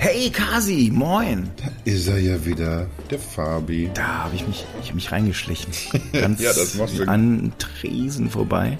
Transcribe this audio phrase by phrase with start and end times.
[0.00, 1.50] Hey Kasi, moin.
[1.56, 3.90] Da ist er ja wieder, der Fabi.
[3.94, 5.72] Da habe ich mich, ich hab mich reingeschlichen.
[6.12, 7.08] Ganz Ja, das machst du.
[7.08, 8.78] an Tresen vorbei.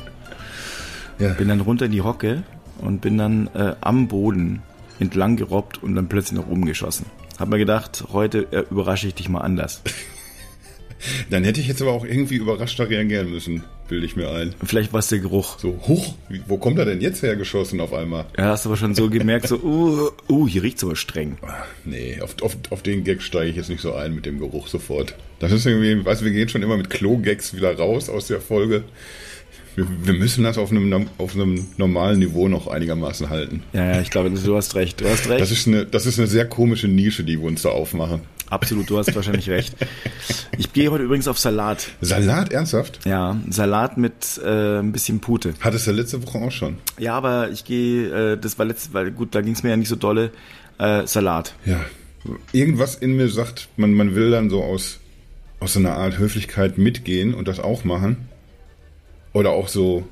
[1.18, 1.32] Ja.
[1.34, 2.44] Bin dann runter in die Hocke
[2.80, 4.62] und bin dann äh, am Boden
[5.00, 7.06] entlang gerobbt und dann plötzlich nach oben geschossen.
[7.38, 9.82] Hab mir gedacht, heute äh, überrasche ich dich mal anders.
[11.30, 14.54] Dann hätte ich jetzt aber auch irgendwie überraschter reagieren müssen, bilde ich mir ein.
[14.64, 15.58] Vielleicht war es der Geruch.
[15.58, 18.26] So, huch, wie- wo kommt er denn jetzt hergeschossen auf einmal?
[18.36, 21.38] Ja, hast du aber schon so gemerkt, so, uh, uh, hier riecht's aber streng.
[21.42, 24.38] Ah, Nee, auf, auf, auf den Gag steige ich jetzt nicht so ein mit dem
[24.38, 25.14] Geruch sofort.
[25.40, 28.40] Das ist irgendwie, weißt du, wir gehen schon immer mit Klo-Gags wieder raus aus der
[28.40, 28.84] Folge.
[29.76, 33.62] Wir, wir müssen das auf einem, auf einem normalen Niveau noch einigermaßen halten.
[33.72, 35.00] Ja, ja, ich glaube, du hast recht.
[35.00, 35.40] Du hast recht.
[35.40, 38.20] Das ist eine, das ist eine sehr komische Nische, die wir uns da aufmachen.
[38.50, 39.74] Absolut, du hast wahrscheinlich recht.
[40.56, 41.88] Ich gehe heute übrigens auf Salat.
[42.00, 43.00] Salat, ernsthaft?
[43.04, 45.54] Ja, Salat mit äh, ein bisschen Pute.
[45.60, 46.78] Hattest du letzte Woche auch schon?
[46.98, 49.76] Ja, aber ich gehe, äh, das war letztes, weil gut, da ging es mir ja
[49.76, 50.30] nicht so dolle.
[50.78, 51.54] Äh, Salat.
[51.64, 51.80] Ja.
[52.52, 54.98] Irgendwas in mir sagt, man, man will dann so aus,
[55.60, 58.28] aus so einer Art Höflichkeit mitgehen und das auch machen.
[59.32, 60.08] Oder auch so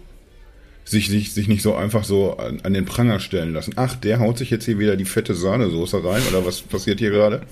[0.85, 3.73] sich, sich, sich nicht so einfach so an, an den Pranger stellen lassen.
[3.77, 7.11] Ach, der haut sich jetzt hier wieder die fette Sahnesoße rein oder was passiert hier
[7.11, 7.43] gerade?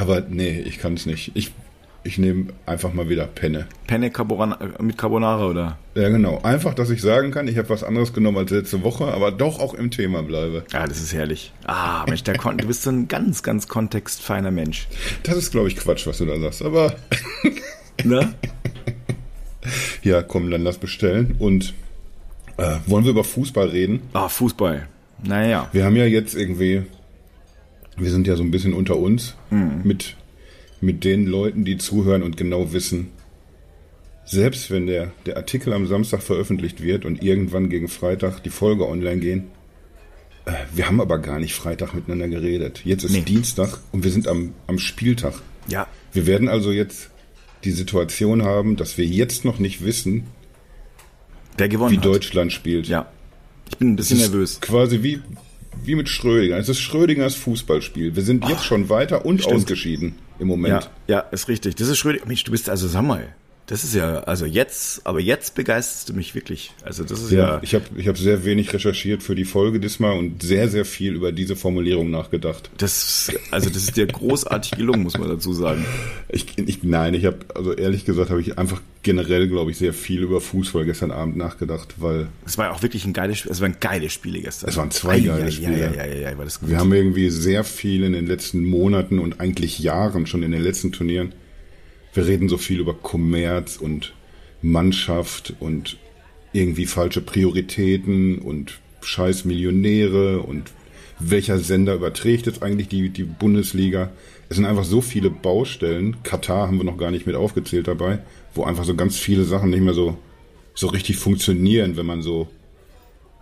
[0.00, 1.32] Aber nee, ich kann es nicht.
[1.34, 1.52] Ich,
[2.04, 3.66] ich nehme einfach mal wieder Penne.
[3.86, 5.78] Penne Carbonara, äh, mit Carbonara oder?
[5.94, 6.40] Ja, genau.
[6.42, 9.60] Einfach, dass ich sagen kann, ich habe was anderes genommen als letzte Woche, aber doch
[9.60, 10.64] auch im Thema bleibe.
[10.72, 11.52] Ja, das ist herrlich.
[11.66, 14.88] Ah, Mensch, der Kon du bist so ein ganz, ganz kontextfeiner Mensch.
[15.22, 16.62] Das ist, glaube ich, Quatsch, was du da sagst.
[16.62, 16.94] Aber
[18.04, 18.34] Ne?
[20.02, 21.36] Ja, komm, dann lass bestellen.
[21.38, 21.74] Und
[22.56, 24.00] äh, wollen wir über Fußball reden?
[24.12, 24.88] Ah, Fußball.
[25.22, 25.68] Naja.
[25.72, 26.82] Wir haben ja jetzt irgendwie,
[28.00, 29.34] wir sind ja so ein bisschen unter uns
[29.84, 30.16] mit,
[30.80, 33.10] mit den Leuten, die zuhören und genau wissen,
[34.24, 38.88] selbst wenn der, der Artikel am Samstag veröffentlicht wird und irgendwann gegen Freitag die Folge
[38.88, 39.44] online gehen,
[40.44, 42.82] äh, wir haben aber gar nicht Freitag miteinander geredet.
[42.84, 43.22] Jetzt ist Nee.
[43.22, 45.34] Dienstag und wir sind am, am Spieltag.
[45.68, 45.86] Ja.
[46.12, 47.10] Wir werden also jetzt
[47.64, 50.28] die Situation haben, dass wir jetzt noch nicht wissen,
[51.56, 52.04] Wer gewonnen wie hat.
[52.04, 52.86] Deutschland spielt.
[52.86, 53.10] Ja.
[53.68, 54.60] Ich bin ein bisschen nervös.
[54.60, 55.20] Quasi wie,
[55.82, 56.56] wie mit Schrödinger.
[56.56, 58.16] Es ist Schrödingers Fußballspiel.
[58.16, 59.56] Wir sind jetzt schon weiter und stimmt.
[59.56, 60.90] ausgeschieden im Moment.
[61.06, 61.76] Ja, ja, ist richtig.
[61.76, 62.26] Das ist Schrödinger.
[62.26, 63.34] Mensch, du bist also, sag mal.
[63.70, 66.72] Das ist ja, also jetzt, aber jetzt begeisterst du mich wirklich.
[66.82, 69.78] Also das ist Ja, ja, ich habe ich hab sehr wenig recherchiert für die Folge
[69.78, 72.68] diesmal und sehr, sehr viel über diese Formulierung nachgedacht.
[72.78, 75.84] das, also das ist dir großartig gelungen, muss man dazu sagen.
[76.28, 79.92] Ich, ich nein, ich habe also ehrlich gesagt habe ich einfach generell, glaube ich, sehr
[79.92, 83.52] viel über Fußball gestern Abend nachgedacht, weil Es war ja auch wirklich ein geiles Spiel.
[83.52, 84.68] Es waren geile Spiele gestern.
[84.68, 85.78] Es waren zwei Ei, geile ei, Spiele.
[85.78, 86.70] Ja, ja, ja, ja, ja, war das gut.
[86.70, 90.62] wir haben irgendwie sehr viel in den letzten Monaten und eigentlich Jahren schon in den
[90.62, 91.32] letzten Turnieren.
[92.12, 94.14] Wir reden so viel über Kommerz und
[94.62, 95.96] Mannschaft und
[96.52, 100.72] irgendwie falsche Prioritäten und scheiß Millionäre und
[101.20, 104.10] welcher Sender überträgt jetzt eigentlich die, die Bundesliga.
[104.48, 106.22] Es sind einfach so viele Baustellen.
[106.22, 108.20] Katar haben wir noch gar nicht mit aufgezählt dabei,
[108.54, 110.18] wo einfach so ganz viele Sachen nicht mehr so,
[110.74, 112.48] so richtig funktionieren, wenn man so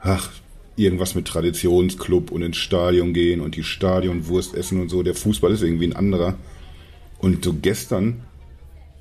[0.01, 0.31] ach,
[0.77, 5.03] irgendwas mit Traditionsclub und ins Stadion gehen und die Stadionwurst essen und so.
[5.03, 6.37] Der Fußball ist irgendwie ein anderer.
[7.19, 8.23] Und so gestern,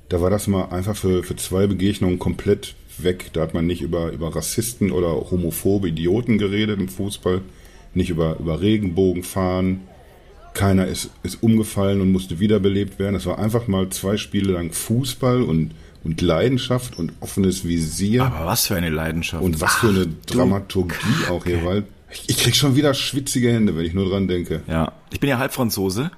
[0.08, 3.30] da war das mal einfach für, für zwei Begegnungen komplett weg.
[3.32, 7.42] Da hat man nicht über, über Rassisten oder homophobe Idioten geredet im Fußball,
[7.94, 9.82] nicht über, über Regenbogen fahren.
[10.54, 13.14] Keiner ist, ist umgefallen und musste wiederbelebt werden.
[13.14, 15.72] Es war einfach mal zwei Spiele lang Fußball und,
[16.04, 18.24] und Leidenschaft und offenes Visier.
[18.24, 19.42] Aber was für eine Leidenschaft.
[19.42, 23.52] Und was für eine Ach, Dramaturgie auch hier, weil ich, ich krieg schon wieder schwitzige
[23.52, 24.62] Hände, wenn ich nur dran denke.
[24.66, 26.10] Ja, ich bin ja Halbfranzose,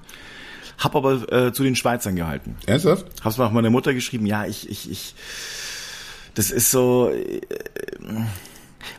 [0.81, 2.55] hab aber äh, zu den Schweizern gehalten.
[2.65, 3.05] Ernsthaft?
[3.23, 5.15] Hab's mal auch meiner Mutter geschrieben, ja, ich, ich, ich,
[6.33, 7.41] das ist so, äh,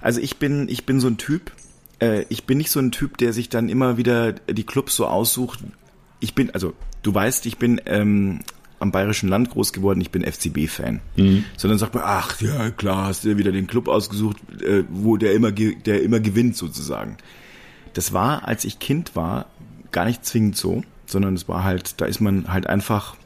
[0.00, 1.52] also ich bin, ich bin so ein Typ,
[2.00, 5.06] äh, ich bin nicht so ein Typ, der sich dann immer wieder die Clubs so
[5.06, 5.60] aussucht.
[6.20, 6.72] Ich bin, also
[7.02, 8.40] du weißt, ich bin ähm,
[8.78, 11.00] am Bayerischen Land groß geworden, ich bin FCB-Fan.
[11.56, 15.34] Sondern sagt man, ach ja, klar, hast du wieder den Club ausgesucht, äh, wo der
[15.34, 17.16] immer, der immer gewinnt sozusagen.
[17.94, 19.46] Das war, als ich Kind war,
[19.90, 23.16] gar nicht zwingend so, sondern es war halt, da ist man halt einfach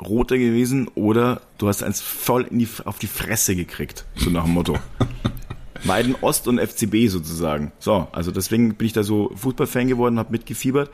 [0.00, 4.54] roter gewesen oder du hast eins voll die, auf die Fresse gekriegt, so nach dem
[4.54, 4.78] Motto.
[5.84, 7.72] Weiden Ost und FCB sozusagen.
[7.80, 10.90] So, also deswegen bin ich da so Fußballfan geworden, habe mitgefiebert.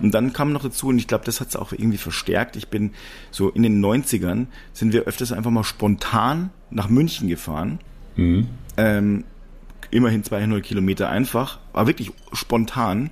[0.00, 2.56] Und dann kam noch dazu, und ich glaube, das hat es auch irgendwie verstärkt.
[2.56, 2.92] Ich bin
[3.30, 7.78] so in den 90ern, sind wir öfters einfach mal spontan nach München gefahren.
[8.76, 9.24] Ähm,
[9.92, 13.10] immerhin 200 Kilometer einfach, aber wirklich spontan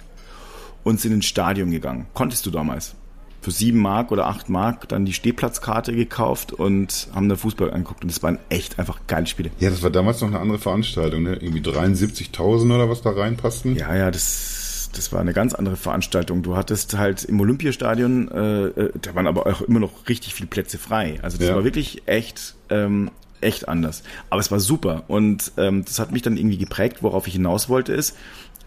[0.85, 2.07] und sind ins Stadion gegangen.
[2.15, 2.95] Konntest du damals?
[3.43, 8.05] Für sieben Mark oder acht Mark dann die Stehplatzkarte gekauft und haben da Fußball angeguckt.
[8.05, 9.51] Und es waren echt einfach geile Spiele.
[9.61, 11.37] Ja, das war damals noch eine andere Veranstaltung, ne?
[11.37, 13.77] Irgendwie 73.000 oder was da reinpassten.
[13.77, 16.43] Ja, ja, das, das, das war eine ganz andere Veranstaltung.
[16.43, 20.49] Du hattest halt im Olympiastadion, äh, äh, da waren aber auch immer noch richtig viele
[20.49, 21.19] Plätze frei.
[21.23, 21.55] Also das Ja.
[21.55, 23.11] war wirklich echt, ähm,
[23.41, 24.03] echt anders.
[24.29, 26.99] Aber es war super und ähm, das hat mich dann irgendwie geprägt.
[27.03, 28.17] Worauf ich hinaus wollte ist,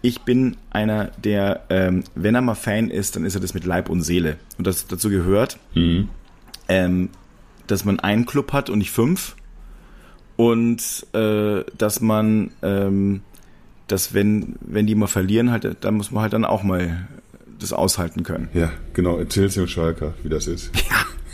[0.04, 3.64] ich bin einer, der, ähm, wenn er mal Fan ist, dann ist er das mit
[3.64, 4.36] Leib und Seele.
[4.58, 5.58] Und das dazu gehört,
[6.68, 7.08] ähm,
[7.66, 9.34] dass man einen Club hat und nicht fünf.
[10.36, 13.22] Und äh, dass man, ähm,
[13.88, 17.08] dass wenn, wenn die mal verlieren, halt, dann muss man halt dann auch mal
[17.58, 18.50] das aushalten können.
[18.52, 19.16] Ja, genau.
[19.16, 20.70] Erzähl's dem Schalker, wie das ist.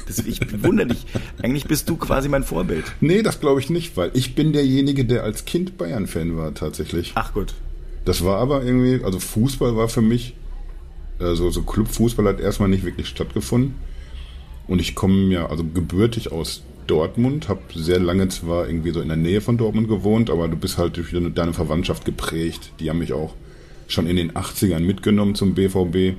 [0.06, 1.06] Das, ich bewundere dich.
[1.40, 2.84] Eigentlich bist du quasi mein Vorbild.
[3.00, 7.12] Nee, das glaube ich nicht, weil ich bin derjenige, der als Kind Bayern-Fan war, tatsächlich.
[7.14, 7.55] Ach gut.
[8.05, 10.35] Das war aber irgendwie, also Fußball war für mich,
[11.19, 13.75] also so Clubfußball hat erstmal nicht wirklich stattgefunden.
[14.67, 19.08] Und ich komme ja, also gebürtig aus Dortmund, habe sehr lange zwar irgendwie so in
[19.08, 22.73] der Nähe von Dortmund gewohnt, aber du bist halt durch deine Verwandtschaft geprägt.
[22.81, 23.35] Die haben mich auch
[23.87, 26.17] schon in den 80ern mitgenommen zum BVB.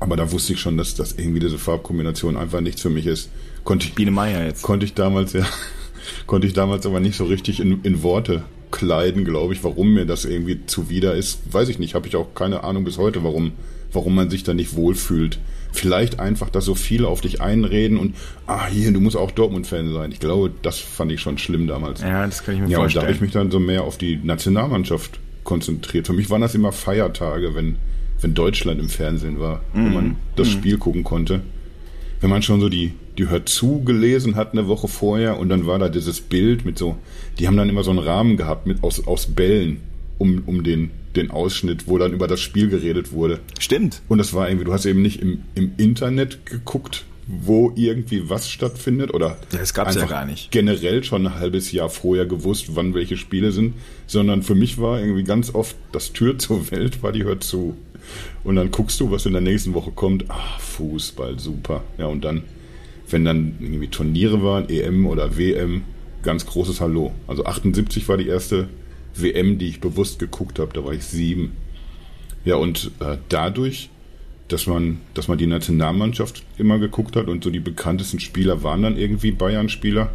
[0.00, 3.30] Aber da wusste ich schon, dass das irgendwie diese Farbkombination einfach nichts für mich ist.
[3.64, 4.62] Konnte ich Biene Meier jetzt.
[4.62, 5.46] konnte ich damals ja,
[6.26, 10.04] konnte ich damals aber nicht so richtig in, in Worte kleiden, glaube ich, warum mir
[10.06, 11.40] das irgendwie zuwider ist.
[11.52, 13.52] Weiß ich nicht, habe ich auch keine Ahnung bis heute, warum,
[13.92, 15.38] warum man sich da nicht wohlfühlt.
[15.74, 18.14] Vielleicht einfach, dass so viele auf dich einreden und,
[18.46, 20.12] ah, hier, du musst auch Dortmund-Fan sein.
[20.12, 22.00] Ich glaube, das fand ich schon schlimm damals.
[22.02, 23.04] Ja, das kann ich mir Ja, und da vorstellen.
[23.04, 26.06] habe ich mich dann so mehr auf die Nationalmannschaft konzentriert.
[26.06, 27.76] Für mich waren das immer Feiertage, wenn,
[28.20, 29.94] wenn Deutschland im Fernsehen war, wo Mhm.
[29.94, 31.40] man das Spiel gucken konnte.
[32.20, 35.66] Wenn man schon so die, die Hör zu gelesen hat eine Woche vorher und dann
[35.66, 36.96] war da dieses Bild mit so,
[37.38, 39.80] die haben dann immer so einen Rahmen gehabt mit aus, aus Bällen
[40.18, 43.40] um, um den, den Ausschnitt, wo dann über das Spiel geredet wurde.
[43.58, 44.02] Stimmt.
[44.08, 48.48] Und das war irgendwie, du hast eben nicht im, im Internet geguckt, wo irgendwie was
[48.50, 50.50] stattfindet oder Ja, das gab's ja einfach gar nicht.
[50.50, 53.74] generell schon ein halbes Jahr vorher gewusst, wann welche Spiele sind,
[54.06, 57.76] sondern für mich war irgendwie ganz oft das Tür zur Welt, war die hört zu.
[58.42, 60.24] Und dann guckst du, was in der nächsten Woche kommt.
[60.28, 61.84] Ah, Fußball, super.
[61.98, 62.42] Ja, und dann,
[63.12, 65.82] wenn dann irgendwie Turniere waren, EM oder WM,
[66.22, 67.12] ganz großes Hallo.
[67.26, 68.68] Also 78 war die erste
[69.14, 71.52] WM, die ich bewusst geguckt habe, da war ich sieben.
[72.44, 73.90] Ja, und äh, dadurch,
[74.48, 78.82] dass man, dass man die Nationalmannschaft immer geguckt hat und so die bekanntesten Spieler waren
[78.82, 80.10] dann irgendwie Bayern-Spieler,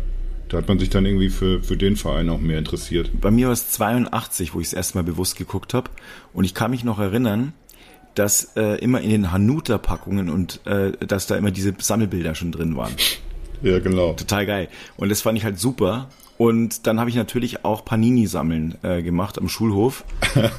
[0.50, 3.12] da hat man sich dann irgendwie für, für den Verein auch mehr interessiert.
[3.20, 5.90] Bei mir war es 82, wo ich es erstmal bewusst geguckt habe.
[6.34, 7.54] Und ich kann mich noch erinnern,
[8.18, 12.76] dass äh, immer in den Hanuta-Packungen und äh, dass da immer diese Sammelbilder schon drin
[12.76, 12.94] waren.
[13.62, 14.14] Ja, genau.
[14.14, 14.70] Total geil.
[14.98, 16.10] Und das fand ich halt super.
[16.38, 20.04] Und dann habe ich natürlich auch Panini-Sammeln äh, gemacht am Schulhof.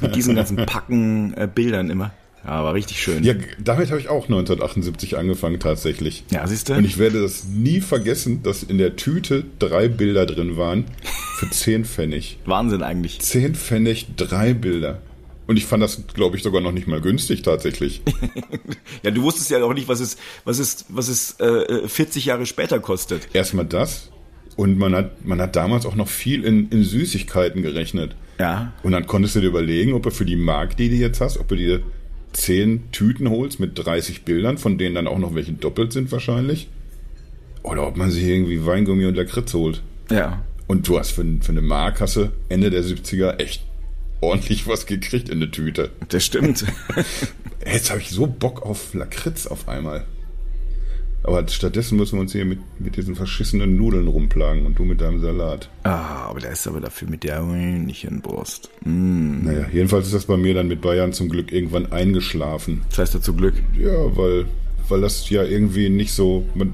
[0.01, 2.11] Mit diesen ganzen Packen äh, Bildern immer.
[2.45, 3.23] Ja, war richtig schön.
[3.23, 6.23] Ja, damit habe ich auch 1978 angefangen tatsächlich.
[6.31, 6.73] Ja, siehst du?
[6.73, 10.85] Und ich werde das nie vergessen, dass in der Tüte drei Bilder drin waren
[11.37, 12.39] für 10 Pfennig.
[12.45, 13.19] Wahnsinn eigentlich.
[13.19, 15.01] 10 Pfennig, drei Bilder.
[15.49, 18.01] Und ich fand das, glaube ich, sogar noch nicht mal günstig tatsächlich.
[19.01, 22.45] Ja, du wusstest ja auch nicht, was es, was es, was es äh, 40 Jahre
[22.45, 23.29] später kostet.
[23.33, 24.09] Erstmal das.
[24.57, 28.15] Und man hat, man hat damals auch noch viel in, in Süßigkeiten gerechnet.
[28.39, 28.73] Ja.
[28.83, 31.37] Und dann konntest du dir überlegen, ob du für die Mark, die du jetzt hast,
[31.37, 31.81] ob du dir
[32.33, 36.67] 10 Tüten holst mit 30 Bildern, von denen dann auch noch welche doppelt sind wahrscheinlich.
[37.63, 39.81] Oder ob man sich irgendwie Weingummi und Lakritz holt.
[40.11, 40.43] Ja.
[40.67, 43.63] Und du hast für, für eine Mark hast du Ende der 70er echt
[44.21, 45.91] ordentlich was gekriegt in der Tüte.
[46.09, 46.65] Das stimmt.
[47.65, 50.05] Jetzt habe ich so Bock auf Lakritz auf einmal.
[51.23, 55.01] Aber stattdessen müssen wir uns hier mit, mit diesen verschissenen Nudeln rumplagen und du mit
[55.01, 55.69] deinem Salat.
[55.83, 58.69] ah, aber der ist aber dafür mit der Hühnchenbrust.
[58.85, 59.43] Mm.
[59.43, 62.83] Naja, jedenfalls ist das bei mir dann mit Bayern zum Glück irgendwann eingeschlafen.
[62.89, 63.55] Das heißt dazu Glück.
[63.77, 64.45] Ja, weil,
[64.87, 66.45] weil das ja irgendwie nicht so.
[66.55, 66.73] Man,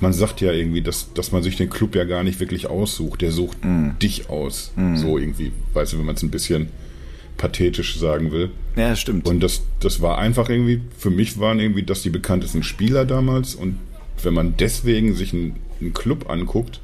[0.00, 3.22] man sagt ja irgendwie, dass, dass man sich den Club ja gar nicht wirklich aussucht.
[3.22, 3.58] Der sucht
[4.02, 4.72] dich aus.
[4.94, 6.68] So irgendwie, weißt du, wenn man es ein bisschen
[7.36, 8.50] pathetisch sagen will.
[8.76, 9.26] Ja, stimmt.
[9.26, 13.54] Und das, das war einfach irgendwie, für mich waren irgendwie das die bekanntesten Spieler damals.
[13.54, 13.78] Und
[14.22, 16.80] wenn man deswegen sich einen, einen Club anguckt,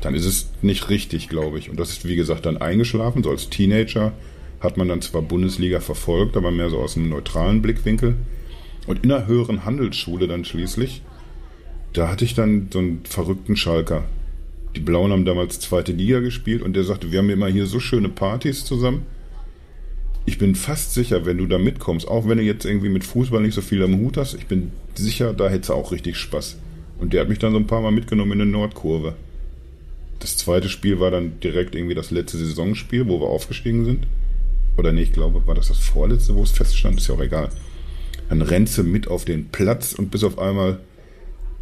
[0.00, 1.70] dann ist es nicht richtig, glaube ich.
[1.70, 3.22] Und das ist, wie gesagt, dann eingeschlafen.
[3.22, 4.12] So als Teenager
[4.60, 8.16] hat man dann zwar Bundesliga verfolgt, aber mehr so aus einem neutralen Blickwinkel.
[8.86, 11.02] Und in der höheren Handelsschule dann schließlich,
[11.92, 14.04] da hatte ich dann so einen verrückten Schalker.
[14.76, 17.80] Die Blauen haben damals zweite Liga gespielt und der sagte, wir haben immer hier so
[17.80, 19.06] schöne Partys zusammen.
[20.26, 23.40] Ich bin fast sicher, wenn du da mitkommst, auch wenn du jetzt irgendwie mit Fußball
[23.40, 26.58] nicht so viel am Hut hast, ich bin sicher, da hättest du auch richtig Spaß.
[27.00, 29.14] Und der hat mich dann so ein paar Mal mitgenommen in eine Nordkurve.
[30.18, 34.06] Das zweite Spiel war dann direkt irgendwie das letzte Saisonspiel, wo wir aufgestiegen sind.
[34.76, 37.48] Oder nee, ich glaube, war das das vorletzte, wo es feststand, ist ja auch egal.
[38.28, 40.80] Dann rennst du mit auf den Platz und bist auf einmal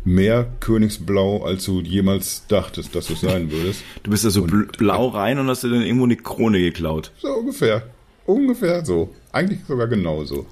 [0.06, 3.82] mehr Königsblau, als du jemals dachtest, dass du sein würdest.
[4.04, 7.10] Du bist da so bl blau rein und hast dir dann irgendwo eine Krone geklaut.
[7.18, 7.82] So ungefähr.
[8.24, 9.12] ungefähr so.
[9.32, 10.46] Eigentlich sogar genauso.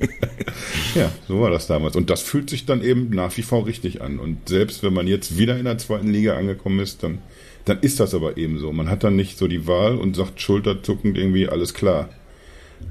[0.94, 1.96] ja, so war das damals.
[1.96, 4.18] Und das fühlt sich dann eben nach wie vor richtig an.
[4.18, 7.18] Und selbst wenn man jetzt wieder in der zweiten Liga angekommen ist, dann,
[7.66, 8.72] dann ist das aber eben so.
[8.72, 12.08] Man hat dann nicht so die Wahl und sagt schulterzuckend irgendwie, alles klar.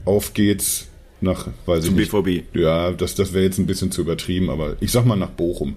[0.05, 0.89] Auf geht's
[1.25, 2.11] nach, weiß Zum ich nicht.
[2.11, 2.55] BVB.
[2.55, 5.75] Ja, das, das wäre jetzt ein bisschen zu übertrieben, aber ich sag mal nach Bochum.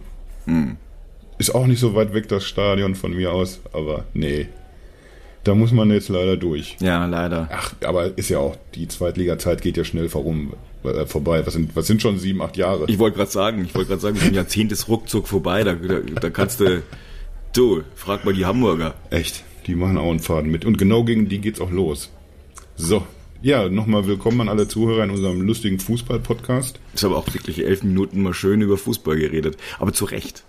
[1.38, 4.49] Ist auch nicht so weit weg das Stadion von mir aus, aber nee.
[5.45, 6.76] Da muss man jetzt leider durch.
[6.81, 7.49] Ja, leider.
[7.52, 11.47] Ach, aber ist ja auch, die Zweitliga-Zeit geht ja schnell vorum, äh, vorbei.
[11.47, 12.85] Was sind, was sind schon sieben, acht Jahre?
[12.88, 15.62] Ich wollte gerade sagen, ich wollte gerade sagen, ein Jahrzehnt ist ruckzuck vorbei.
[15.64, 16.83] Da, da, da kannst du,
[17.55, 18.95] du, frag mal die Hamburger.
[19.11, 20.64] Echt, die machen auch einen Faden mit.
[20.64, 22.11] Und genau gegen die geht's auch los.
[22.76, 23.07] So,
[23.42, 26.80] ja, nochmal willkommen an alle Zuhörer in unserem lustigen Fußball-Podcast.
[26.95, 29.57] Ich habe auch wirklich elf Minuten mal schön über Fußball geredet.
[29.78, 30.45] Aber zu Recht.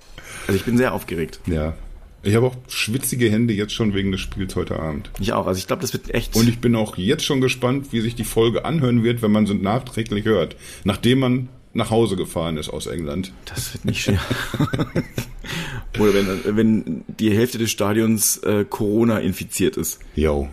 [0.48, 1.40] Also ich bin sehr aufgeregt.
[1.46, 1.76] Ja.
[2.24, 5.10] Ich habe auch schwitzige Hände jetzt schon wegen des Spiels heute Abend.
[5.20, 5.48] Ich auch.
[5.48, 6.36] Also ich glaube, das wird echt.
[6.36, 9.46] Und ich bin auch jetzt schon gespannt, wie sich die Folge anhören wird, wenn man
[9.46, 10.56] sie nachträglich hört.
[10.84, 13.32] Nachdem man nach Hause gefahren ist aus England.
[13.46, 14.20] Das wird nicht schwer.
[16.00, 20.00] Oder wenn, wenn die Hälfte des Stadions äh, Corona infiziert ist.
[20.16, 20.50] Jo.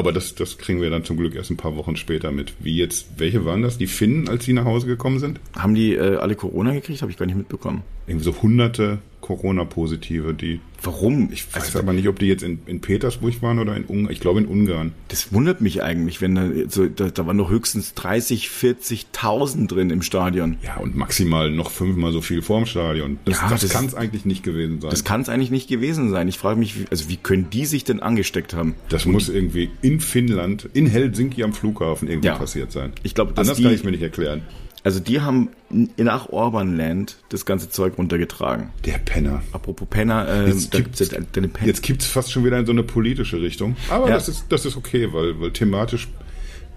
[0.00, 2.54] Aber das, das kriegen wir dann zum Glück erst ein paar Wochen später mit.
[2.58, 3.76] Wie jetzt, welche waren das?
[3.76, 5.40] Die Finnen, als sie nach Hause gekommen sind?
[5.54, 7.02] Haben die äh, alle Corona gekriegt?
[7.02, 7.82] Habe ich gar nicht mitbekommen.
[8.06, 9.00] Irgendwie so hunderte
[9.36, 10.60] Corona-Positive, die.
[10.82, 11.28] Warum?
[11.30, 14.10] Ich weiß aber nicht, ob die jetzt in, in Petersburg waren oder in Ungarn.
[14.12, 14.92] Ich glaube in Ungarn.
[15.08, 19.90] Das wundert mich eigentlich, wenn da, so, da, da waren noch höchstens 30, 40.000 drin
[19.90, 20.56] im Stadion.
[20.62, 23.18] Ja, und maximal noch fünfmal so viel vorm Stadion.
[23.26, 24.90] Das, Ja, das, das- kann es eigentlich nicht gewesen sein.
[24.90, 26.28] Das kann es eigentlich nicht gewesen sein.
[26.28, 28.74] Ich frage mich, wie, also wie können die sich denn angesteckt haben?
[28.88, 32.36] Das muss irgendwie in Finnland, in Helsinki am Flughafen irgendwie Ja.
[32.36, 32.92] passiert sein.
[33.02, 34.42] Ich glaube, dass Anders die- kann ich mir nicht erklären.
[34.82, 35.50] Also die haben
[35.98, 38.70] nach Orbanland das ganze Zeug runtergetragen.
[38.86, 39.42] Der Penner.
[39.52, 43.76] Apropos Penner, äh, Jetzt Pen Jetzt kippt's fast schon wieder in so eine politische Richtung.
[43.90, 44.14] Aber Ja.
[44.14, 46.08] das, ist, das ist okay, weil, weil thematisch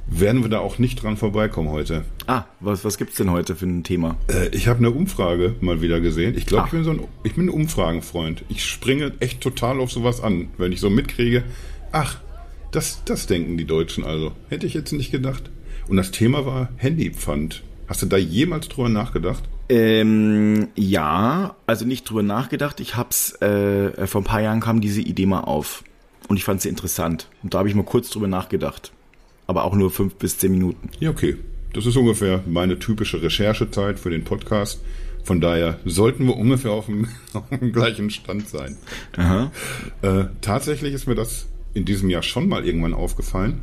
[0.06, 2.04] werden wir da auch nicht dran vorbeikommen heute.
[2.28, 4.18] Ah, was, was gibt's denn heute für ein Thema?
[4.28, 6.36] Äh, ich habe eine Umfrage mal wieder gesehen.
[6.38, 6.66] Ich glaube, Ah.
[6.68, 8.44] ich bin so ein, ich bin ein Umfragenfreund.
[8.50, 11.44] Ich springe echt total auf sowas an, wenn ich so mitkriege.
[11.94, 12.20] Ach,
[12.72, 14.34] das, das denken die Deutschen also.
[14.50, 15.50] Hätte ich jetzt nicht gedacht.
[15.88, 17.64] Und das Thema war Handypfand.
[17.94, 19.44] Hast du da jemals drüber nachgedacht?
[19.70, 22.80] Ähm, ja, also nicht drüber nachgedacht.
[22.80, 25.84] Ich hab's, äh, vor ein paar Jahren kam diese Idee mal auf.
[26.28, 27.30] Und ich fand sie interessant.
[27.44, 28.92] Und da habe ich mal kurz drüber nachgedacht.
[29.46, 30.90] Aber auch nur fünf bis zehn Minuten.
[31.00, 31.38] Ja, okay.
[31.74, 34.82] Das ist ungefähr meine typische Recherchezeit für den Podcast.
[35.24, 38.76] Von daher sollten wir ungefähr auf dem, auf dem gleichen Stand sein.
[40.02, 41.46] Äh, tatsächlich ist mir das
[41.76, 43.62] in diesem Jahr schon mal irgendwann aufgefallen.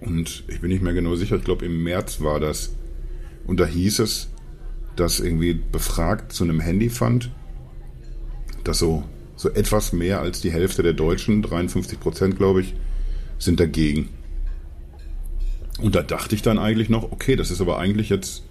[0.00, 2.74] Und ich bin nicht mehr genau sicher, ich glaube im März war das.
[3.46, 4.28] Und da hieß es,
[4.96, 7.30] dass irgendwie befragt zu einem Handyfund,
[8.64, 9.04] dass so,
[9.36, 12.74] so etwas mehr als die Hälfte der Deutschen, 53 Prozent glaube ich,
[13.38, 14.08] sind dagegen.
[15.80, 18.42] Und da dachte ich dann eigentlich noch, okay, das ist aber eigentlich jetzt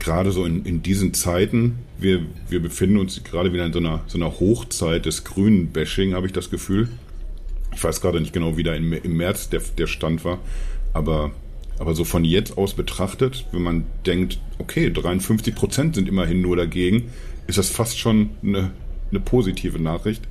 [0.00, 4.02] gerade so in, in diesen Zeiten, wir, wir befinden uns gerade wieder in so einer,
[4.08, 6.88] so einer Hochzeit des grünen Bashing, habe ich das Gefühl.
[7.72, 10.40] Ich weiß gerade nicht genau, wie da im, im März der, der Stand war,
[10.92, 11.30] aber,
[11.82, 16.54] aber so von jetzt aus betrachtet, wenn man denkt, okay, 53 Prozent sind immerhin nur
[16.54, 17.10] dagegen,
[17.48, 18.70] ist das fast schon eine,
[19.10, 20.22] eine positive Nachricht,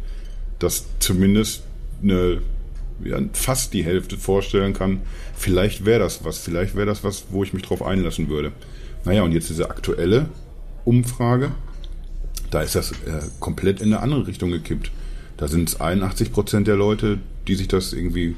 [0.60, 1.64] dass zumindest
[2.02, 2.42] eine,
[3.04, 5.02] ja, fast die Hälfte vorstellen kann,
[5.36, 8.54] vielleicht wäre das was, vielleicht wäre das was, wo ich mich drauf einlassen würde.
[9.04, 10.30] Naja, und jetzt diese aktuelle
[10.86, 11.52] Umfrage,
[12.50, 14.90] da ist das äh, komplett in eine andere Richtung gekippt.
[15.36, 17.18] Da sind es 81 Prozent der Leute,
[17.50, 18.38] die sich das irgendwie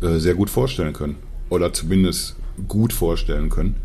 [0.00, 1.27] äh, sehr gut vorstellen können.
[1.48, 2.36] Oder zumindest
[2.66, 3.76] gut vorstellen können.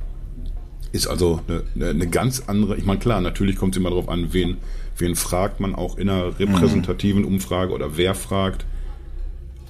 [0.92, 4.32] Ist also eine, eine, ganz andere, ich meine klar, natürlich kommt es immer darauf an,
[4.32, 4.58] wen,
[4.98, 8.66] wen fragt man auch in einer repräsentativen Umfrage oder wer fragt.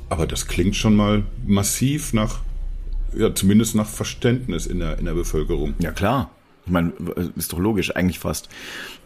[0.10, 2.42] Aber das klingt schon mal massiv nach,
[3.16, 5.76] ja, zumindest nach Verständnis in der, in der Bevölkerung.
[5.80, 6.30] Ja, klar.
[6.66, 6.94] Ich meine,
[7.36, 8.48] ist doch logisch, eigentlich fast.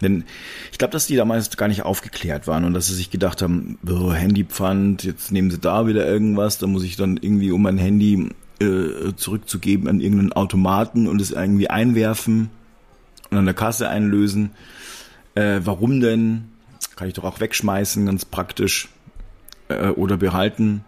[0.01, 0.25] Denn
[0.71, 3.79] ich glaube, dass die damals gar nicht aufgeklärt waren und dass sie sich gedacht haben,
[3.89, 7.79] oh, Handypfand, jetzt nehmen sie da wieder irgendwas, da muss ich dann irgendwie, um mein
[7.79, 8.29] Handy
[8.59, 12.49] äh, zurückzugeben, an irgendeinen Automaten und es irgendwie einwerfen
[13.29, 14.51] und an der Kasse einlösen.
[15.35, 16.49] Äh, warum denn?
[16.95, 18.89] Kann ich doch auch wegschmeißen, ganz praktisch.
[19.69, 20.85] Äh, oder behalten.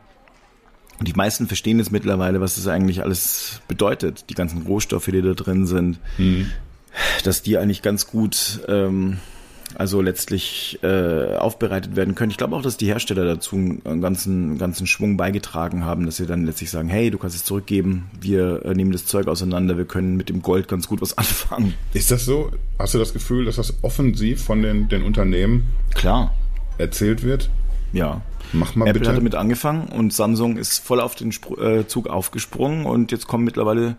[0.99, 5.21] Und die meisten verstehen jetzt mittlerweile, was das eigentlich alles bedeutet, die ganzen Rohstoffe, die
[5.21, 5.99] da drin sind,
[7.23, 9.17] dass die eigentlich ganz gut, ähm,
[9.79, 12.31] also letztlich äh, aufbereitet werden können.
[12.31, 16.25] Ich glaube auch, dass die Hersteller dazu einen ganzen, ganzen Schwung beigetragen haben, dass sie
[16.25, 19.85] dann letztlich sagen, hey, du kannst es zurückgeben, wir äh, nehmen das Zeug auseinander, wir
[19.85, 21.75] können mit dem Gold ganz gut was anfangen.
[21.93, 22.51] Ist das so?
[22.77, 26.33] Hast du das Gefühl, dass das offensiv von den, den Unternehmen Klar.
[26.77, 27.49] erzählt wird?
[27.93, 28.21] Ja.
[28.51, 29.11] Mach mal Apple bitte.
[29.11, 33.27] hat damit angefangen und Samsung ist voll auf den Spr äh, Zug aufgesprungen und jetzt
[33.27, 33.95] kommen mittlerweile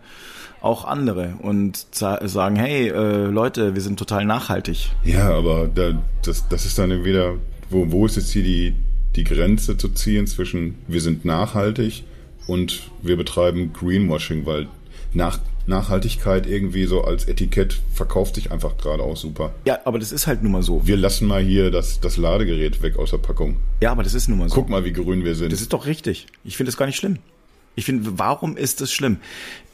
[0.61, 4.91] auch andere und sagen, hey äh, Leute, wir sind total nachhaltig.
[5.03, 7.35] Ja, aber da, das, das ist dann wieder,
[7.69, 8.75] wo, wo ist jetzt hier die,
[9.15, 12.03] die Grenze zu ziehen zwischen wir sind nachhaltig
[12.47, 14.67] und wir betreiben Greenwashing, weil
[15.13, 19.53] nach, Nachhaltigkeit irgendwie so als Etikett verkauft sich einfach gerade auch super.
[19.65, 20.85] Ja, aber das ist halt nun mal so.
[20.85, 23.57] Wir lassen mal hier das, das Ladegerät weg aus der Packung.
[23.81, 24.55] Ja, aber das ist nun mal so.
[24.55, 25.51] Guck mal, wie grün wir sind.
[25.51, 26.27] Das ist doch richtig.
[26.43, 27.19] Ich finde es gar nicht schlimm.
[27.75, 29.17] Ich finde, warum ist das schlimm?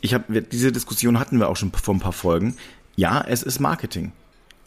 [0.02, 2.56] Ich habe diese Diskussion hatten wir auch schon vor ein paar Folgen.
[2.96, 4.12] Ja, es ist Marketing,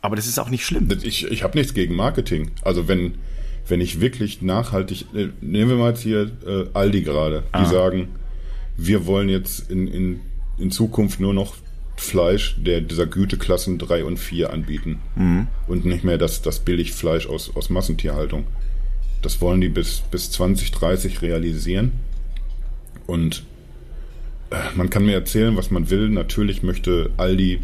[0.03, 0.89] aber das ist auch nicht schlimm.
[1.03, 2.51] Ich, ich habe nichts gegen Marketing.
[2.63, 3.15] Also wenn,
[3.69, 7.65] wenn ich wirklich nachhaltig, äh, nehmen wir mal jetzt hier äh, Aldi gerade, die Ah.
[7.67, 8.09] sagen,
[8.77, 10.21] wir wollen jetzt in, in,
[10.59, 11.55] in Zukunft nur noch
[11.97, 15.01] Fleisch der dieser Güteklassen 3 und 4 anbieten.
[15.17, 15.49] Mhm.
[15.69, 18.47] Und nicht mehr das, das Billigfleisch aus, aus Massentierhaltung.
[19.23, 21.93] Das wollen die bis, bis 2030 realisieren.
[23.11, 23.43] Und
[24.51, 26.09] äh, man kann mir erzählen, was man will.
[26.09, 27.61] Natürlich möchte Aldi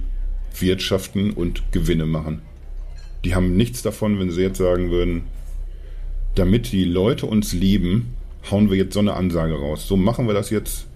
[0.58, 2.42] wirtschaften und Gewinne machen.
[3.24, 5.22] Die haben nichts davon, wenn sie jetzt sagen würden,
[6.34, 8.14] damit die Leute uns lieben,
[8.50, 9.86] hauen wir jetzt so eine Ansage raus.
[9.86, 10.86] So machen wir das jetzt,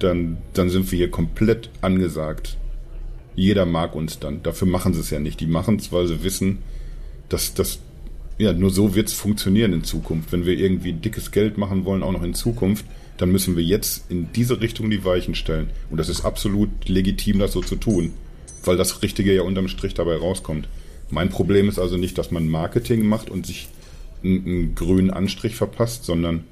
[0.00, 2.58] dann, dann sind wir hier komplett angesagt.
[3.34, 4.42] Jeder mag uns dann.
[4.42, 5.40] Dafür machen sie es ja nicht.
[5.40, 6.58] Die machen es, weil sie wissen,
[7.30, 7.80] dass das,
[8.36, 10.30] ja, nur so wird es funktionieren in Zukunft.
[10.30, 12.84] Wenn wir irgendwie dickes Geld machen wollen, auch noch in Zukunft,
[13.22, 15.70] dann müssen wir jetzt in diese Richtung die Weichen stellen.
[15.90, 18.12] Und das ist absolut legitim, das so zu tun,
[18.64, 20.66] weil das Richtige ja unterm Strich dabei rauskommt.
[21.08, 23.68] Mein Problem ist also nicht, dass man Marketing macht und sich
[24.24, 26.42] einen, einen grünen Anstrich verpasst, sondern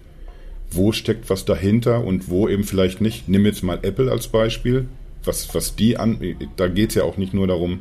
[0.70, 3.28] wo steckt was dahinter und wo eben vielleicht nicht.
[3.28, 4.86] Nimm jetzt mal Apple als Beispiel.
[5.24, 6.20] Was, was die an,
[6.56, 7.80] da geht es ja auch nicht nur darum,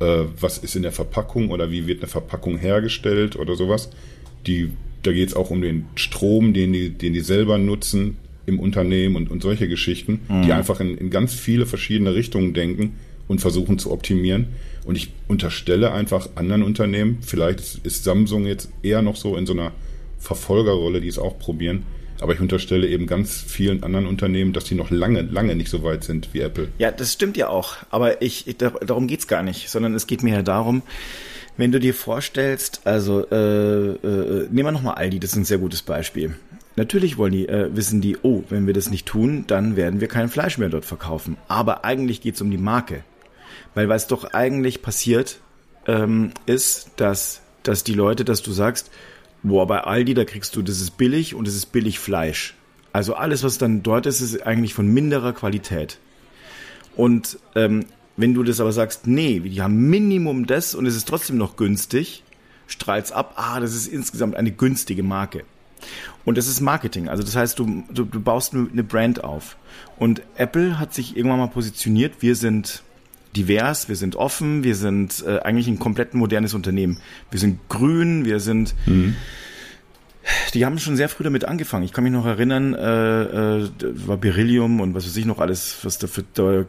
[0.00, 3.90] äh, was ist in der Verpackung oder wie wird eine Verpackung hergestellt oder sowas.
[4.46, 4.70] Die,
[5.06, 9.16] da geht es auch um den Strom, den die, den die selber nutzen im Unternehmen
[9.16, 12.94] und, und solche Geschichten, die einfach in, in ganz viele verschiedene Richtungen denken
[13.26, 14.48] und versuchen zu optimieren.
[14.84, 19.54] Und ich unterstelle einfach anderen Unternehmen, vielleicht ist, Samsung jetzt eher noch so in so
[19.54, 19.72] einer
[20.18, 21.84] Verfolgerrolle, die es auch probieren,
[22.20, 25.82] aber ich unterstelle eben ganz vielen anderen Unternehmen, dass die noch lange, lange nicht so
[25.82, 26.68] weit sind wie Apple.
[26.78, 27.76] Ja, das stimmt ja auch.
[27.90, 30.82] Aber ich, ich dar- darum geht's gar nicht, sondern es geht mir ja darum,
[31.56, 35.58] wenn du dir vorstellst, also äh, äh, nehmen wir nochmal Aldi, das ist ein sehr
[35.58, 36.34] gutes Beispiel.
[36.76, 40.08] Natürlich wollen die, äh, wissen die, oh, wenn wir das nicht tun, dann werden wir
[40.08, 41.36] kein Fleisch mehr dort verkaufen.
[41.46, 43.04] Aber eigentlich geht's um die Marke.
[43.74, 45.38] Weil was doch eigentlich passiert,
[45.86, 48.90] ähm, ist, dass, dass die Leute, dass du sagst,
[49.44, 52.54] boah, bei Aldi, da kriegst du, das ist billig und das ist billig Fleisch.
[52.92, 55.98] Also alles, was dann dort ist, ist eigentlich von minderer Qualität.
[56.96, 61.08] Und ähm, wenn du das aber sagst, nee, die haben Minimum das und es ist
[61.08, 62.22] trotzdem noch günstig,
[62.66, 65.44] strahlt's ab, ah, das ist insgesamt eine günstige Marke.
[66.24, 67.08] Und das ist Marketing.
[67.08, 69.56] Also das heißt, du, du, du baust eine Brand auf.
[69.98, 72.82] Und Apple hat sich irgendwann mal positioniert, wir sind
[73.36, 76.98] divers, wir sind offen, wir sind äh, eigentlich ein komplett modernes Unternehmen.
[77.30, 78.74] Wir sind grün, wir sind
[80.54, 81.84] die haben schon sehr früh damit angefangen.
[81.84, 83.68] Ich kann mich noch erinnern, äh, äh,
[84.06, 86.64] war Beryllium und was weiß ich noch alles, was da für da,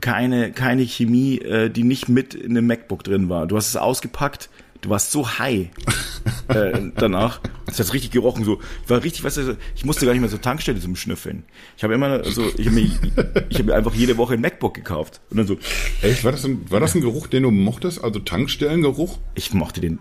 [0.00, 3.46] keine keine Chemie, äh, die nicht mit in einem MacBook drin war.
[3.46, 4.48] Du hast es ausgepackt,
[4.80, 5.68] du warst so high
[6.48, 7.40] äh, danach.
[7.66, 8.60] Es hat richtig gerochen, so.
[8.84, 11.44] Ich war richtig, weißt du, ich musste gar nicht mehr so Tankstelle zum Schnüffeln.
[11.76, 12.90] Ich habe immer so, ich habe mir,
[13.48, 15.58] ich habe mir einfach jede Woche ein MacBook gekauft und dann so.
[16.02, 16.24] Echt?
[16.24, 18.02] War das ein, war das ein Geruch, den du mochtest?
[18.02, 19.18] Also Tankstellengeruch?
[19.34, 19.98] Ich mochte den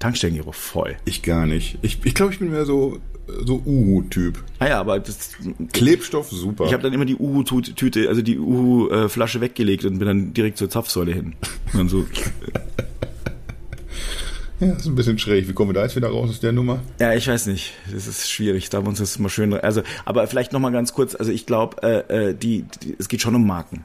[0.00, 0.96] Tankstellengeruch voll.
[1.04, 1.78] Ich gar nicht.
[1.82, 2.98] Ich, ich glaube, ich bin mehr so,
[3.44, 4.42] so Uhu-Typ.
[4.58, 5.36] Ah ja, aber das,
[5.72, 6.64] Klebstoff, super.
[6.64, 10.70] Ich habe dann immer die Uhu-Tüte, also die Uhu-Flasche weggelegt und bin dann direkt zur
[10.70, 11.34] Zapfsäule hin.
[11.72, 12.06] Und dann so,
[14.60, 15.48] ja, ist ein bisschen schräg.
[15.48, 16.80] Wie kommen wir da jetzt wieder raus aus der Nummer?
[16.98, 19.82] ja, ich weiß nicht, das ist schwierig, da haben wir uns das mal schön, also,
[20.06, 23.20] aber vielleicht noch mal ganz kurz, also ich glaube, äh, äh, die, die, es geht
[23.20, 23.84] schon um Marken.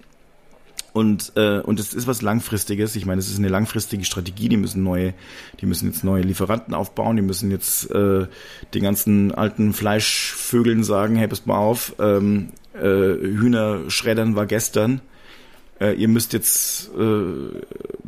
[0.96, 2.96] Und, äh, und es ist was Langfristiges.
[2.96, 4.48] Ich meine, es ist eine langfristige Strategie.
[4.48, 5.14] Die müssen neue,
[5.60, 7.18] die müssen jetzt neue Lieferanten aufbauen.
[7.18, 8.28] Die müssen jetzt äh,
[8.74, 15.02] den ganzen alten Fleischvögeln sagen, hey, pass mal auf, ähm, äh, Hühner schreddern war gestern.
[15.82, 17.60] Äh, ihr müsst jetzt, äh,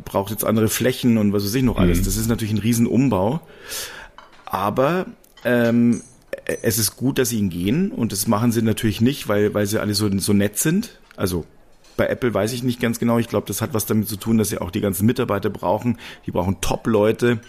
[0.06, 2.00] braucht jetzt andere Flächen und was weiß ich noch alles.
[2.04, 3.42] Das ist natürlich ein Riesenumbau.
[4.46, 5.04] Aber
[5.44, 6.00] ähm,
[6.62, 9.66] es ist gut, dass sie ihn gehen und das machen sie natürlich nicht, weil, weil
[9.66, 10.98] sie alle so, so nett sind.
[11.14, 11.44] Also
[11.98, 13.18] bei Apple weiß ich nicht ganz genau.
[13.18, 15.98] Ich glaube, das hat was damit zu tun, dass sie auch die ganzen Mitarbeiter brauchen.
[16.24, 17.40] Die brauchen Top-Leute.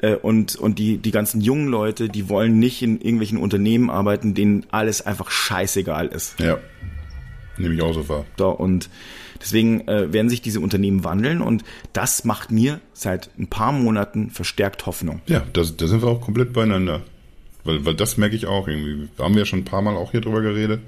[0.00, 4.34] Äh, und, und die, die ganzen jungen Leute, die wollen nicht in irgendwelchen Unternehmen arbeiten,
[4.34, 6.38] denen alles einfach scheißegal ist.
[6.38, 6.58] Ja.
[7.56, 8.24] Nehme ich auch so wahr.
[8.36, 8.90] Da, und
[9.40, 14.30] deswegen äh, werden sich diese Unternehmen wandeln und das macht mir seit ein paar Monaten
[14.30, 15.22] verstärkt Hoffnung.
[15.26, 17.02] Ja, da, sind wir auch komplett beieinander.
[17.62, 19.08] Weil, weil das merke ich auch irgendwie.
[19.18, 20.80] Haben wir ja schon ein paar Mal auch hier drüber geredet,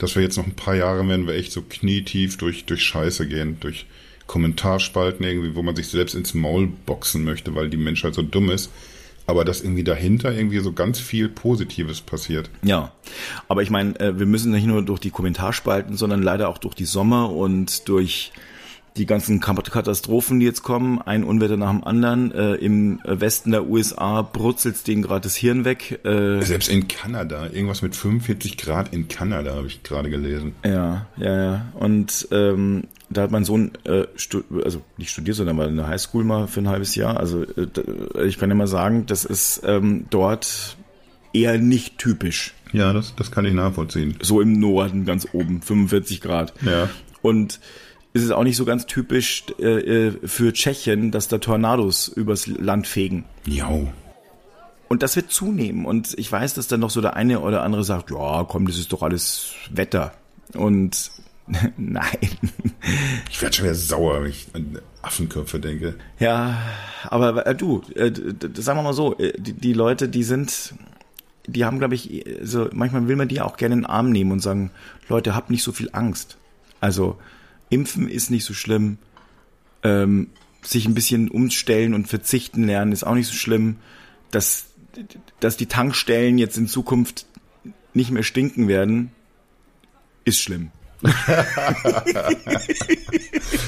[0.00, 3.28] dass wir jetzt noch ein paar Jahre werden wir echt so knietief durch, durch Scheiße
[3.28, 3.86] gehen, durch
[4.26, 8.50] Kommentarspalten irgendwie, wo man sich selbst ins Maul boxen möchte, weil die Menschheit so dumm
[8.50, 8.70] ist
[9.30, 12.50] aber dass irgendwie dahinter irgendwie so ganz viel Positives passiert.
[12.62, 12.92] Ja,
[13.48, 16.74] aber ich meine, äh, wir müssen nicht nur durch die Kommentarspalten, sondern leider auch durch
[16.74, 18.32] die Sommer und durch
[18.96, 22.32] die ganzen Katastrophen, die jetzt kommen, ein Unwetter nach dem anderen.
[22.32, 26.04] Äh, Im Westen der USA brutzelt denen gerade das Hirn weg.
[26.04, 30.54] Äh, Selbst in Kanada, irgendwas mit 45 Grad in Kanada, habe ich gerade gelesen.
[30.64, 31.66] Ja, ja, ja.
[31.74, 34.04] Und ähm, da hat mein Sohn, äh,
[34.64, 37.18] also nicht studiert, sondern mal in der Highschool mal für ein halbes Jahr.
[37.18, 40.76] Also äh, ich kann ja mal sagen, das ist ähm, dort
[41.32, 42.54] eher nicht typisch.
[42.72, 44.16] Ja, das, das kann ich nachvollziehen.
[44.20, 46.54] So im Norden ganz oben, 45 Grad.
[46.62, 46.88] Ja.
[47.22, 47.60] Und
[48.12, 52.46] ist es auch nicht so ganz typisch äh, äh, für Tschechien, dass da Tornados übers
[52.46, 53.24] Land fegen.
[53.46, 53.68] Ja.
[54.88, 55.84] Und das wird zunehmen.
[55.84, 58.76] Und ich weiß, dass dann noch so der eine oder andere sagt, ja, komm, das
[58.76, 60.12] ist doch alles Wetter.
[60.54, 61.10] Und
[61.76, 62.38] Nein.
[63.30, 65.96] Ich werde schon wieder sauer, wenn ich an Affenköpfe denke.
[66.18, 66.60] Ja,
[67.04, 68.12] aber äh, du, äh,
[68.54, 70.74] sagen wir mal so, äh, die, die, Leute, die sind,
[71.46, 74.32] die haben, glaube ich, so manchmal will man die auch gerne in den Arm nehmen
[74.32, 74.70] und sagen,
[75.08, 76.36] Leute, habt nicht so viel Angst.
[76.80, 77.18] Also
[77.70, 78.98] Impfen ist nicht so schlimm.
[79.82, 80.28] Ähm,
[80.62, 83.76] sich ein bisschen umstellen und verzichten lernen ist auch nicht so schlimm.
[84.30, 84.66] Dass,
[85.40, 87.26] dass die Tankstellen jetzt in Zukunft
[87.94, 89.10] nicht mehr stinken werden,
[90.24, 90.70] ist schlimm.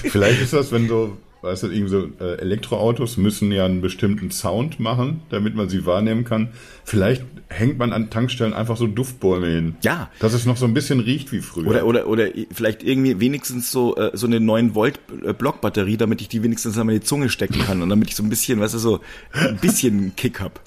[0.02, 4.30] Vielleicht ist das, wenn so, weißt du, irgendwie so äh, Elektroautos müssen ja einen bestimmten
[4.30, 6.50] Sound machen, damit man sie wahrnehmen kann.
[6.84, 9.76] Vielleicht hängt man an Tankstellen einfach so Duftbäume hin.
[9.82, 10.10] Ja.
[10.20, 11.68] Dass es noch so ein bisschen riecht wie früher.
[11.68, 16.20] Oder, oder, oder vielleicht irgendwie wenigstens so, äh, so eine 9 Volt äh, Blockbatterie, damit
[16.20, 18.74] ich die wenigstens an meine Zunge stecken kann und damit ich so ein bisschen, weißt
[18.74, 19.00] du, so
[19.32, 20.60] ein bisschen Kick hab.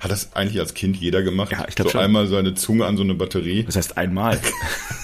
[0.00, 1.52] Hat das eigentlich als Kind jeder gemacht?
[1.52, 2.00] Ja, ich glaube so schon.
[2.02, 3.64] einmal seine Zunge an so eine Batterie.
[3.64, 4.38] Das heißt einmal.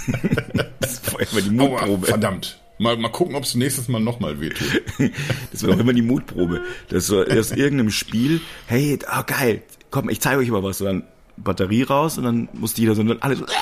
[0.81, 2.03] das war immer die Mutprobe.
[2.03, 2.59] Oh, verdammt.
[2.79, 4.83] Mal, mal gucken, ob es nächstes Mal nochmal wehtut.
[5.53, 6.63] das war auch immer die Mutprobe.
[6.89, 10.81] Das war aus irgendeinem Spiel, hey, oh, geil, komm, ich zeige euch mal was.
[10.81, 11.05] Und dann
[11.37, 13.47] Batterie raus und dann musste jeder so alle so.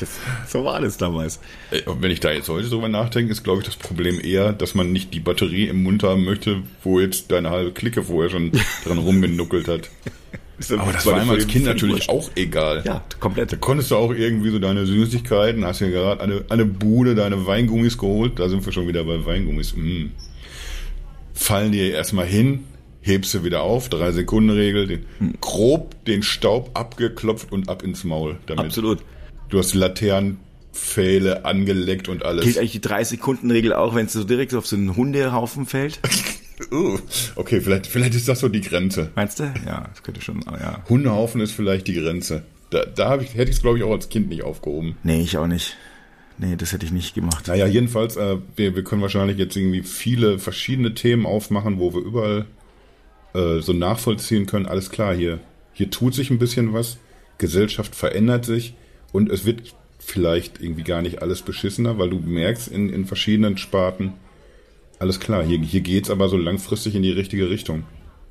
[0.00, 0.08] das,
[0.48, 1.40] so war das damals.
[1.70, 4.74] Äh, wenn ich da jetzt heute drüber nachdenke, ist glaube ich das Problem eher, dass
[4.74, 8.52] man nicht die Batterie im Mund haben möchte, wo jetzt deine halbe Clique vorher schon
[8.84, 9.90] dran rumgenuckelt hat.
[10.78, 12.82] Aber das war einem als Kind natürlich auch egal.
[12.84, 13.52] Ja, komplett.
[13.52, 17.46] Da konntest du auch irgendwie so deine Süßigkeiten, hast ja gerade eine, eine Bude, deine
[17.46, 18.38] Weingummis geholt.
[18.38, 19.74] Da sind wir schon wieder bei Weingummis.
[19.74, 20.06] Mm.
[21.32, 22.64] Fallen dir erstmal hin,
[23.04, 25.34] hebst du wieder auf, drei Sekunden Regel, den, hm.
[25.40, 28.36] grob den Staub abgeklopft und ab ins Maul.
[28.46, 28.66] Damit.
[28.66, 29.00] Absolut.
[29.50, 32.44] Du hast Laternenpfähle angeleckt und alles.
[32.44, 35.66] Gilt eigentlich die drei Sekunden Regel auch, wenn es so direkt auf so einen Hundehaufen
[35.66, 36.00] fällt?
[36.70, 36.98] Uh,
[37.36, 39.10] okay, vielleicht, vielleicht ist das so die Grenze.
[39.14, 39.52] Meinst du?
[39.66, 40.84] Ja, das könnte schon, oh ja.
[40.88, 42.44] Hundehaufen ist vielleicht die Grenze.
[42.70, 44.96] Da, da ich, hätte ich es, glaube ich, auch als Kind nicht aufgehoben.
[45.02, 45.76] Nee, ich auch nicht.
[46.38, 47.46] Nee, das hätte ich nicht gemacht.
[47.46, 52.02] Naja, jedenfalls, äh, wir, wir können wahrscheinlich jetzt irgendwie viele verschiedene Themen aufmachen, wo wir
[52.02, 52.46] überall
[53.34, 54.66] äh, so nachvollziehen können.
[54.66, 55.40] Alles klar, hier,
[55.72, 56.98] hier tut sich ein bisschen was.
[57.38, 58.74] Gesellschaft verändert sich
[59.12, 63.56] und es wird vielleicht irgendwie gar nicht alles beschissener, weil du merkst in, in verschiedenen
[63.56, 64.12] Sparten,
[65.04, 67.84] alles klar, hier, hier geht es aber so langfristig in die richtige Richtung.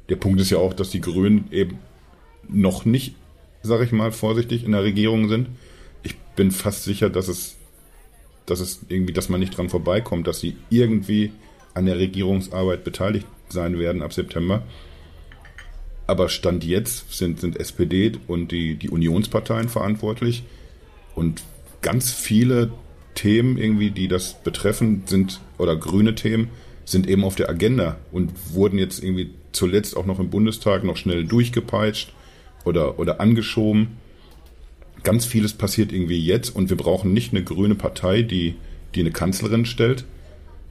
[0.10, 1.78] Der Punkt ist ja auch, dass die Grünen eben
[2.50, 3.14] noch nicht,
[3.62, 5.50] sag ich mal, vorsichtig in der Regierung sind.
[6.02, 7.58] Ich bin fast sicher, dass es,
[8.48, 11.32] dass es irgendwie, dass man nicht dran vorbeikommt, dass sie irgendwie
[11.76, 14.64] an der Regierungsarbeit beteiligt sein werden ab September.
[16.08, 20.44] Aber Stand jetzt sind, sind SPD und die, die Unionsparteien verantwortlich.
[21.14, 21.44] Und
[21.84, 22.72] ganz viele
[23.14, 26.50] Themen irgendwie, die das betreffen, sind, oder grüne Themen,
[26.86, 30.98] sind eben auf der Agenda und wurden jetzt irgendwie zuletzt auch noch im Bundestag noch
[30.98, 32.12] schnell durchgepeitscht
[32.65, 33.98] oder, oder angeschoben.
[35.04, 38.56] Ganz vieles passiert irgendwie jetzt und wir brauchen nicht eine grüne Partei, die,
[38.96, 40.06] die eine Kanzlerin stellt,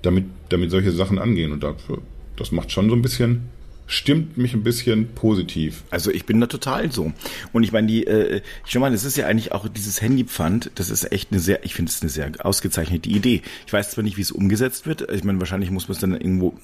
[0.03, 1.53] damit, damit solche Sachen angehen.
[1.53, 1.99] Und dafür,
[2.37, 3.49] das macht schon so ein bisschen
[3.93, 5.85] stimmt mich ein bisschen positiv.
[5.91, 7.13] Also ich bin da total so.
[7.53, 10.89] Und ich meine, die, äh, ich meine, das ist ja eigentlich auch dieses Handypfand, das
[10.89, 13.43] ist echt eine sehr, ich finde es eine sehr ausgezeichnete Idee.
[13.67, 15.11] Ich weiß zwar nicht, wie es umgesetzt wird.
[15.13, 16.55] Ich meine, wahrscheinlich muss man es dann irgendwo,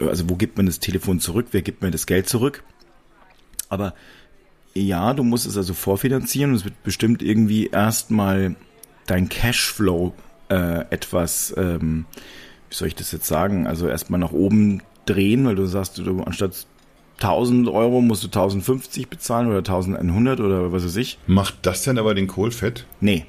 [0.00, 2.64] also wo gibt man das Telefon zurück, wer gibt mir das Geld zurück?
[3.68, 3.94] Aber
[4.74, 8.56] ja, du musst es also vorfinanzieren und es wird bestimmt irgendwie erstmal
[9.06, 10.14] dein Cashflow
[10.48, 12.06] äh, etwas, ähm,
[12.70, 16.22] wie soll ich das jetzt sagen, also erstmal nach oben drehen, weil du sagst, du
[16.22, 16.66] anstatt
[17.18, 21.18] 1000 Euro musst du 1050 bezahlen oder 1100 oder was weiß ich.
[21.26, 22.86] Macht das denn aber den Kohl fett?
[23.00, 23.26] Nee.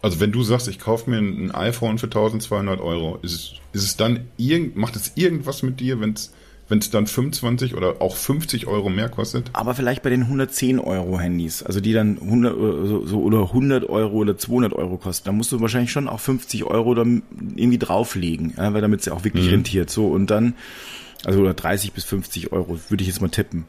[0.00, 3.84] Also wenn du sagst, ich kaufe mir ein iPhone für 1200 Euro, ist es, ist
[3.84, 6.32] es dann irgend, macht es irgendwas mit dir, wenn es
[6.72, 9.50] wenn es dann 25 oder auch 50 Euro mehr kostet?
[9.52, 13.88] Aber vielleicht bei den 110 Euro Handys, also die dann 100 so, so, oder 100
[13.90, 17.22] Euro oder 200 Euro kosten, da musst du wahrscheinlich schon auch 50 Euro dann
[17.56, 19.50] irgendwie drauflegen, ja, weil damit es ja auch wirklich mhm.
[19.50, 19.90] rentiert.
[19.90, 20.54] So und dann,
[21.24, 23.64] also oder 30 bis 50 Euro, würde ich jetzt mal tippen.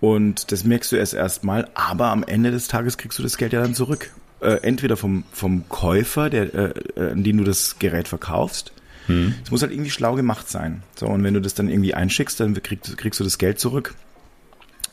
[0.00, 3.52] Und das merkst du erst erstmal, aber am Ende des Tages kriegst du das Geld
[3.52, 4.10] ja dann zurück.
[4.40, 8.72] Äh, entweder vom, vom Käufer, der, äh, äh an den du das Gerät verkaufst,
[9.06, 9.34] hm.
[9.42, 10.82] Es muss halt irgendwie schlau gemacht sein.
[10.96, 13.94] So, und wenn du das dann irgendwie einschickst, dann kriegst, kriegst du das Geld zurück.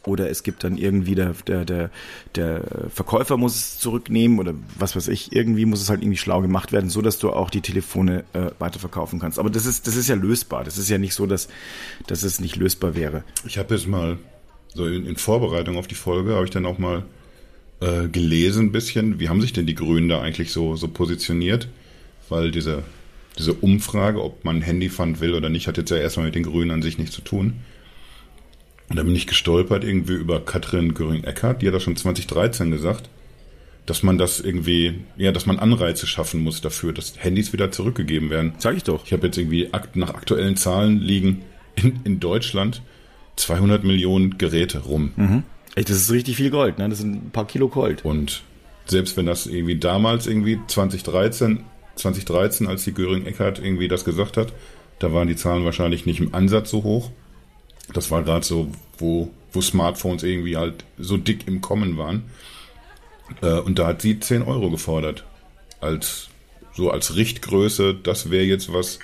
[0.05, 1.89] Oder es gibt dann irgendwie der, der, der,
[2.35, 6.41] der Verkäufer muss es zurücknehmen oder was weiß ich, irgendwie muss es halt irgendwie schlau
[6.41, 9.39] gemacht werden, so dass du auch die Telefone äh, weiterverkaufen kannst.
[9.39, 10.63] Aber das ist, das ist ja lösbar.
[10.63, 11.49] Das ist ja nicht so, dass,
[12.07, 13.23] dass es nicht lösbar wäre.
[13.45, 14.17] Ich habe jetzt mal,
[14.73, 17.03] so in, in Vorbereitung auf die Folge, habe ich dann auch mal
[17.81, 21.67] äh, gelesen ein bisschen, wie haben sich denn die Grünen da eigentlich so, so positioniert?
[22.29, 22.83] Weil diese
[23.37, 26.71] diese Umfrage, ob man Handyfund will oder nicht, hat jetzt ja erstmal mit den Grünen
[26.71, 27.53] an sich nichts zu tun.
[28.89, 33.09] Und da bin ich gestolpert irgendwie über Katrin Göring-Eckardt, die hat das schon 2013 gesagt,
[33.85, 38.29] dass man das irgendwie, ja, dass man Anreize schaffen muss dafür, dass Handys wieder zurückgegeben
[38.29, 38.53] werden.
[38.57, 39.05] Sag ich doch.
[39.05, 41.43] Ich habe jetzt irgendwie nach aktuellen Zahlen liegen
[41.75, 42.81] in, in Deutschland
[43.37, 45.11] 200 Millionen Geräte rum.
[45.15, 45.43] Mhm.
[45.75, 46.89] Echt, das ist richtig viel Gold, ne?
[46.89, 48.03] Das sind ein paar Kilo Gold.
[48.03, 48.41] Und
[48.85, 51.63] selbst wenn das irgendwie damals irgendwie 2013
[51.97, 54.53] 2013, als die Göring-Eckardt irgendwie das gesagt hat,
[54.99, 57.11] da waren die Zahlen wahrscheinlich nicht im Ansatz so hoch.
[57.93, 62.23] Das war gerade so, wo, wo Smartphones irgendwie halt so dick im Kommen waren.
[63.41, 65.25] Äh, und da hat sie 10 Euro gefordert.
[65.79, 66.29] Als,
[66.73, 68.99] so als Richtgröße, das wäre jetzt was,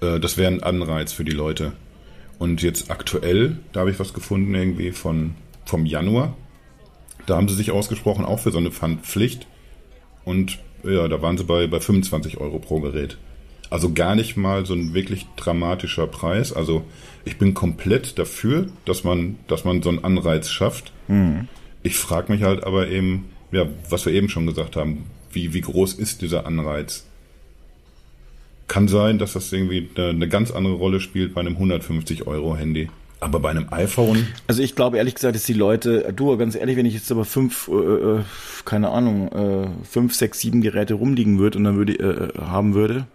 [0.00, 1.72] äh, das wäre ein Anreiz für die Leute.
[2.38, 5.34] Und jetzt aktuell, da habe ich was gefunden irgendwie von,
[5.64, 6.36] vom Januar.
[7.26, 9.46] Da haben sie sich ausgesprochen, auch für so eine Pfandpflicht.
[10.24, 13.18] Und ja, da waren sie bei, bei 25 Euro pro Gerät.
[13.70, 16.52] Also gar nicht mal so ein wirklich dramatischer Preis.
[16.52, 16.84] Also
[17.28, 20.92] ich bin komplett dafür, dass man, dass man so einen Anreiz schafft.
[21.08, 21.46] Mhm.
[21.82, 25.60] Ich frage mich halt aber eben, ja, was wir eben schon gesagt haben, wie, wie
[25.60, 27.04] groß ist dieser Anreiz?
[28.66, 32.56] Kann sein, dass das irgendwie eine, eine ganz andere Rolle spielt bei einem 150 Euro
[32.56, 32.88] Handy.
[33.20, 34.26] Aber bei einem iPhone?
[34.46, 37.26] Also ich glaube ehrlich gesagt, dass die Leute, du ganz ehrlich, wenn ich jetzt aber
[37.26, 38.20] fünf, äh, äh,
[38.64, 43.06] keine Ahnung, äh, fünf, sechs, sieben Geräte rumliegen würde und dann würde äh, haben würde,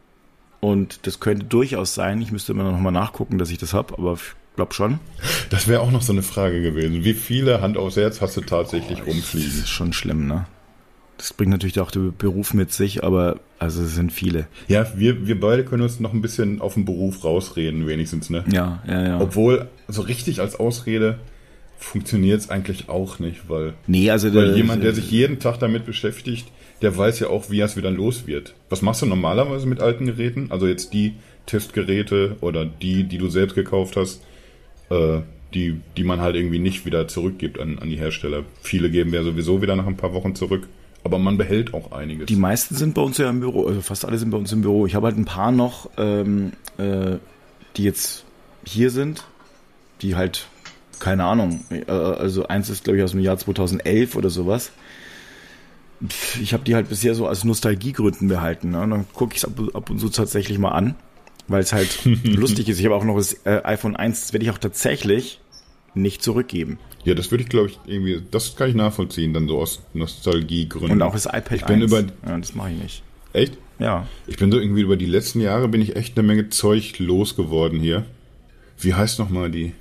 [0.64, 3.98] und das könnte durchaus sein, ich müsste immer noch mal nachgucken, dass ich das habe,
[3.98, 5.02] aber ich glaube schon.
[5.50, 7.04] Das wäre auch noch so eine Frage gewesen.
[7.04, 9.50] Wie viele Hand aufs Herz hast du tatsächlich oh, rumfliegen?
[9.50, 10.46] Das ist schon schlimm, ne?
[11.18, 14.48] Das bringt natürlich auch den Beruf mit sich, aber also es sind viele.
[14.70, 18.46] Ja, wir, wir beide können uns noch ein bisschen auf den Beruf rausreden, wenigstens, ne?
[18.50, 19.20] Ja, ja, ja.
[19.20, 21.20] Obwohl, so richtig als Ausrede
[21.78, 25.60] funktioniert es eigentlich auch nicht, weil, nee, also weil der, jemand, der sich jeden Tag
[25.60, 26.48] damit beschäftigt,
[26.84, 28.54] der weiß ja auch, wie er es wieder los wird.
[28.70, 30.48] Was machst du normalerweise mit alten Geräten?
[30.52, 31.16] Also jetzt die
[31.46, 34.22] Testgeräte oder die, die du selbst gekauft hast,
[34.90, 35.22] äh,
[35.54, 38.44] die, die man halt irgendwie nicht wieder zurückgibt an, an die Hersteller.
[38.62, 40.68] Viele geben ja sowieso wieder nach ein paar Wochen zurück.
[41.06, 42.28] Aber man behält auch einiges.
[42.28, 44.62] Die meisten sind bei uns ja im Büro, also fast alle sind bei uns im
[44.62, 44.86] Büro.
[44.86, 47.18] Ich habe halt ein paar noch, ähm, äh,
[47.76, 48.26] die jetzt
[48.66, 49.26] hier sind,
[50.02, 50.48] die halt,
[51.00, 54.72] keine Ahnung, äh, also eins ist glaube ich aus dem Jahr 2011 oder sowas.
[56.42, 58.72] Ich habe die halt bisher so aus Nostalgiegründen behalten.
[58.72, 58.82] Ne?
[58.82, 60.96] Und dann gucke ich es ab, ab, und zu tatsächlich mal an,
[61.48, 62.80] weil es halt lustig ist.
[62.80, 65.40] Ich habe auch noch das äh, iPhone 1, das werde ich auch tatsächlich
[65.96, 66.80] nicht zurückgeben.
[67.04, 70.92] Ja, das würde ich, glaube ich, irgendwie, das kann ich nachvollziehen, dann so aus Nostalgiegründen.
[70.92, 71.92] Und auch das iPad ich bin 1.
[71.92, 73.04] Über, ja, das mache ich nicht.
[73.34, 73.58] Echt?
[73.80, 74.08] Ja.
[74.28, 77.80] Ich bin so irgendwie über die letzten Jahre bin ich echt eine Menge Zeug losgeworden
[77.80, 78.06] hier.
[78.78, 79.74] Wie heißt nochmal die,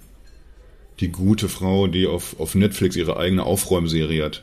[1.00, 4.42] die gute Frau, die auf, auf Netflix ihre eigene Aufräumserie hat?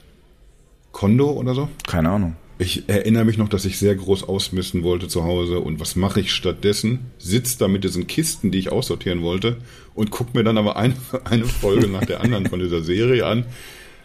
[1.00, 1.70] Kondo oder so?
[1.88, 2.36] Keine Ahnung.
[2.58, 5.62] Ich erinnere mich noch, dass ich sehr groß ausmisten wollte zu Hause.
[5.62, 7.12] Und was mache ich stattdessen?
[7.18, 9.56] Sitz da mit diesen Kisten, die ich aussortieren wollte,
[9.96, 13.46] und guck mir dann aber eine, eine Folge nach der anderen von dieser Serie an.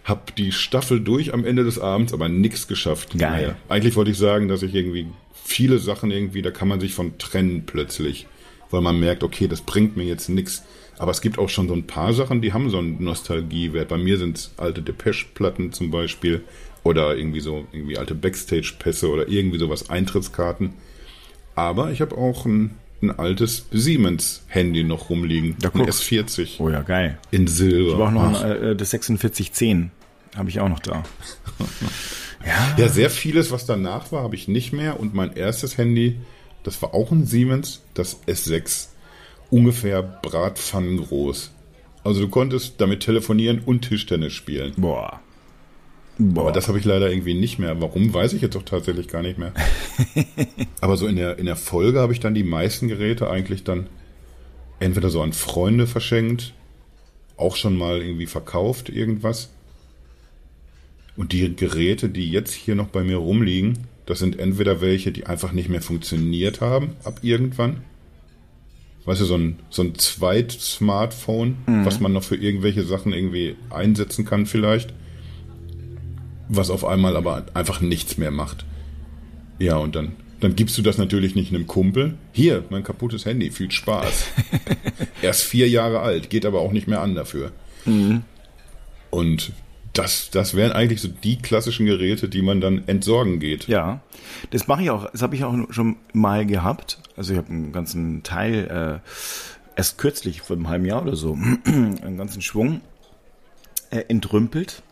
[0.05, 3.19] Hab die Staffel durch am Ende des Abends, aber nichts geschafft.
[3.19, 3.43] Geil.
[3.43, 6.95] Naja, eigentlich wollte ich sagen, dass ich irgendwie viele Sachen irgendwie, da kann man sich
[6.95, 8.29] von trennen plötzlich.
[8.71, 10.63] Weil man merkt, okay, das bringt mir jetzt nichts.
[10.97, 13.89] Aber es gibt auch schon so ein paar Sachen, die haben so einen Nostalgiewert.
[13.89, 16.45] Bei mir sind es alte Depeche-Platten zum Beispiel
[16.85, 20.75] oder irgendwie so, irgendwie alte Backstage-Pässe oder irgendwie sowas, Eintrittskarten.
[21.55, 25.57] Aber ich habe auch ein, ein altes Siemens-Handy noch rumliegen.
[25.61, 26.61] Da ein S40.
[26.61, 27.19] Oh ja, geil.
[27.31, 27.87] In Silber.
[27.87, 29.91] Ich habe auch noch ein, äh, das 4610.
[30.37, 31.05] Habe ich auch noch da.
[32.47, 32.75] ja.
[32.77, 35.01] ja, sehr vieles, was danach war, habe ich nicht mehr.
[35.01, 36.19] Und mein erstes Handy,
[36.65, 38.89] das war auch ein Siemens, das S6.
[39.51, 41.53] Ungefähr bratpfannengroß.
[42.03, 44.75] Also du konntest damit telefonieren und Tischtennis spielen.
[44.77, 45.21] Boah.
[46.19, 46.43] Boah.
[46.43, 47.81] Aber das habe ich leider irgendwie nicht mehr.
[47.81, 49.53] Warum, weiß ich jetzt auch tatsächlich gar nicht mehr.
[50.81, 53.89] Aber so in der, in der Folge habe ich dann die meisten Geräte eigentlich dann
[54.79, 56.55] entweder so an Freunde verschenkt,
[57.37, 59.51] auch schon mal irgendwie verkauft, irgendwas.
[61.17, 65.27] Und die Geräte, die jetzt hier noch bei mir rumliegen, das sind entweder welche, die
[65.27, 67.83] einfach nicht mehr funktioniert haben ab irgendwann.
[69.05, 71.85] Weißt du, so ein, so ein Zweit-Smartphone, mhm.
[71.85, 74.95] was man noch für irgendwelche Sachen irgendwie einsetzen kann vielleicht.
[76.49, 78.65] Was auf einmal aber einfach nichts mehr macht.
[79.59, 82.19] Ja, und dann, dann gibst du das natürlich nicht einem Kumpel.
[82.33, 84.27] Hier, mein kaputtes Handy, viel Spaß.
[85.23, 87.53] er ist vier Jahre alt, geht aber auch nicht mehr an dafür.
[87.87, 88.23] Mhm.
[89.11, 89.53] Und
[89.95, 93.69] das, das wären eigentlich so die klassischen Geräte, die man dann entsorgen geht.
[93.69, 94.01] Ja,
[94.51, 95.11] das mache ich auch.
[95.13, 96.99] Das habe ich auch schon mal gehabt.
[97.17, 99.09] Also ich habe einen ganzen Teil äh,
[99.77, 102.81] erst kürzlich vor einem halben Jahr oder so einen ganzen Schwung
[103.91, 104.83] äh, entrümpelt.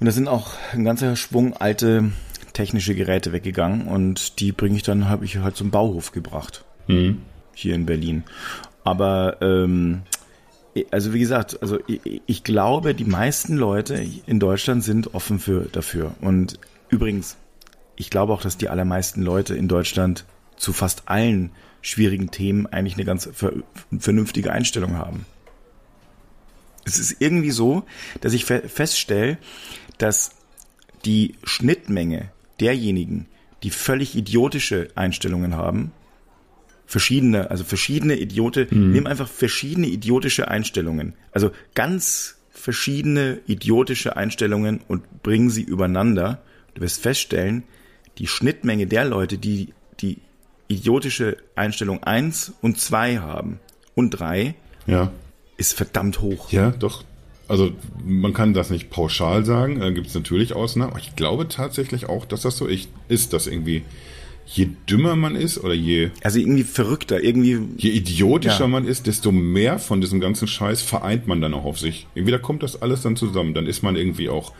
[0.00, 2.12] Und da sind auch ein ganzer Schwung alte
[2.52, 6.64] technische Geräte weggegangen und die bringe ich dann, habe ich halt zum Bauhof gebracht.
[6.86, 7.22] Mhm.
[7.54, 8.24] Hier in Berlin.
[8.84, 10.02] Aber ähm,
[10.90, 15.66] also wie gesagt, also ich, ich, glaube, die meisten Leute in Deutschland sind offen für
[15.70, 16.14] dafür.
[16.20, 16.58] Und
[16.88, 17.36] übrigens,
[17.96, 20.24] ich glaube auch, dass die allermeisten Leute in Deutschland
[20.56, 23.28] zu fast allen schwierigen Themen eigentlich eine ganz
[23.98, 25.26] vernünftige Einstellung haben.
[26.84, 27.84] Es ist irgendwie so,
[28.20, 29.38] dass ich feststelle,
[29.98, 30.32] dass
[31.04, 32.30] die Schnittmenge
[32.60, 33.26] derjenigen,
[33.62, 35.92] die völlig idiotische Einstellungen haben,
[36.86, 38.92] verschiedene, also verschiedene Idiote, mhm.
[38.92, 41.14] nimm einfach verschiedene idiotische Einstellungen.
[41.32, 46.42] Also ganz verschiedene idiotische Einstellungen und bring sie übereinander.
[46.74, 47.64] Du wirst feststellen,
[48.18, 50.18] die Schnittmenge der Leute, die die
[50.66, 53.60] idiotische Einstellung 1 und 2 haben
[53.94, 54.54] und 3,
[54.86, 55.12] ja.
[55.56, 56.50] ist verdammt hoch.
[56.52, 57.04] Ja, doch.
[57.48, 57.72] Also
[58.04, 60.92] man kann das nicht pauschal sagen, da gibt es natürlich Ausnahmen.
[60.92, 63.82] Aber ich glaube tatsächlich auch, dass das so ist, dass irgendwie
[64.50, 66.10] je dümmer man ist oder je.
[66.22, 67.58] Also irgendwie verrückter, irgendwie.
[67.76, 68.68] Je idiotischer ja.
[68.68, 72.06] man ist, desto mehr von diesem ganzen Scheiß vereint man dann auch auf sich.
[72.14, 73.54] Irgendwie da kommt das alles dann zusammen.
[73.54, 74.52] Dann ist man irgendwie auch,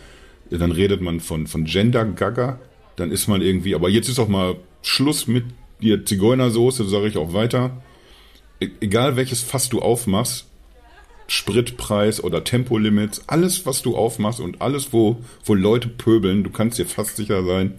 [0.51, 2.59] dann redet man von, von Gender-Gaga,
[2.96, 5.44] dann ist man irgendwie, aber jetzt ist auch mal Schluss mit
[5.81, 7.83] dir Zigeunersoße, sage ich auch weiter.
[8.61, 10.47] E egal welches Fass du aufmachst,
[11.28, 16.78] Spritpreis oder Tempolimits, alles, was du aufmachst und alles, wo, wo Leute pöbeln, du kannst
[16.78, 17.74] dir fast sicher sein,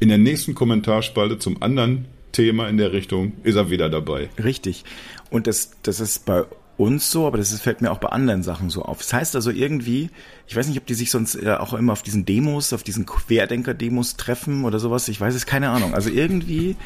[0.00, 4.28] in der nächsten Kommentarspalte zum anderen Thema in der Richtung ist er wieder dabei.
[4.42, 4.84] Richtig.
[5.30, 6.44] Und das, das ist bei
[6.76, 8.98] uns so, aber das ist, fällt mir auch bei anderen Sachen so auf.
[8.98, 10.10] Das heißt also irgendwie,
[10.48, 13.06] ich weiß nicht, ob die sich sonst äh, auch immer auf diesen Demos, auf diesen
[13.06, 15.08] Querdenker-Demos treffen oder sowas.
[15.08, 15.94] Ich weiß es, keine Ahnung.
[15.94, 16.76] Also irgendwie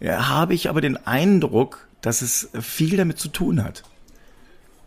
[0.00, 3.84] ja, habe ich aber den Eindruck, dass es viel damit zu tun hat.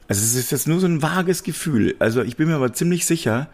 [0.08, 1.96] Also es ist jetzt nur so ein vages Gefühl.
[2.00, 3.50] Also ich bin mir aber ziemlich sicher,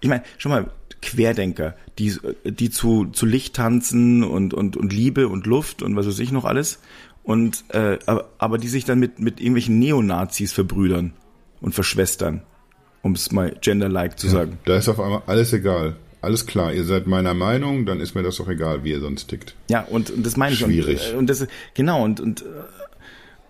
[0.00, 0.70] ich meine, schon mal,
[1.02, 6.06] Querdenker, die, die zu, zu Licht tanzen und, und, und Liebe und Luft und was
[6.06, 6.80] weiß ich noch alles.
[7.22, 11.12] Und, äh, aber, aber die sich dann mit, mit irgendwelchen Neonazis verbrüdern
[11.60, 12.42] und verschwestern,
[13.02, 14.58] um es mal genderlike zu ja, sagen.
[14.64, 15.96] Da ist auf einmal alles egal.
[16.22, 19.28] Alles klar, ihr seid meiner Meinung, dann ist mir das doch egal, wie ihr sonst
[19.28, 19.54] tickt.
[19.70, 20.60] Ja, und, und das meine ich.
[20.60, 21.12] Schwierig.
[21.12, 22.44] Und, und das, genau, und, und,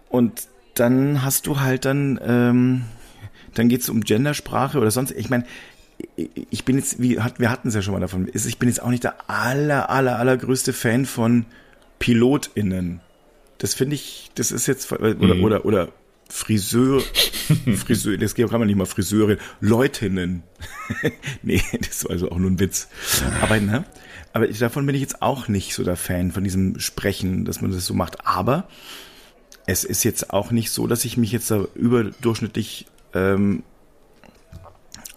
[0.08, 0.42] und
[0.80, 2.82] dann hast du halt dann, ähm,
[3.54, 5.12] dann geht's um Gendersprache oder sonst.
[5.12, 5.44] Ich meine,
[6.16, 8.88] ich bin jetzt, wie wir hatten es ja schon mal davon, ich bin jetzt auch
[8.88, 11.44] nicht der aller, aller, allergrößte Fan von
[11.98, 13.00] PilotInnen.
[13.58, 15.44] Das finde ich, das ist jetzt, oder, mhm.
[15.44, 15.88] oder, oder
[16.30, 17.02] Friseur,
[17.76, 20.44] Friseur, das kann man nicht mal Friseurin, Leutinnen.
[21.42, 22.88] nee, das war also auch nur ein Witz.
[23.42, 23.84] Aber, ne,
[24.32, 27.70] aber davon bin ich jetzt auch nicht so der Fan von diesem Sprechen, dass man
[27.70, 28.26] das so macht.
[28.26, 28.68] Aber
[29.70, 33.62] es ist jetzt auch nicht so, dass ich mich jetzt da überdurchschnittlich ähm,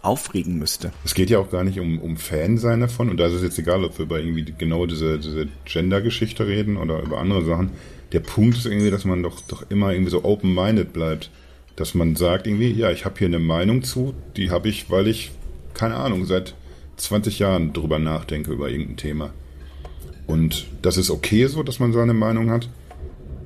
[0.04, 0.92] aufregen müsste.
[1.04, 3.42] Es geht ja auch gar nicht um, um Fan sein davon und da ist es
[3.42, 7.72] jetzt egal, ob wir über irgendwie genau diese, diese Gender-Geschichte reden oder über andere Sachen.
[8.12, 11.32] Der Punkt ist irgendwie, dass man doch, doch immer irgendwie so open-minded bleibt.
[11.76, 15.08] Dass man sagt irgendwie, ja, ich habe hier eine Meinung zu, die habe ich, weil
[15.08, 15.32] ich,
[15.74, 16.54] keine Ahnung, seit
[16.98, 19.34] 20 Jahren drüber nachdenke über irgendein Thema.
[20.28, 22.70] Und das ist okay so, dass man seine Meinung hat,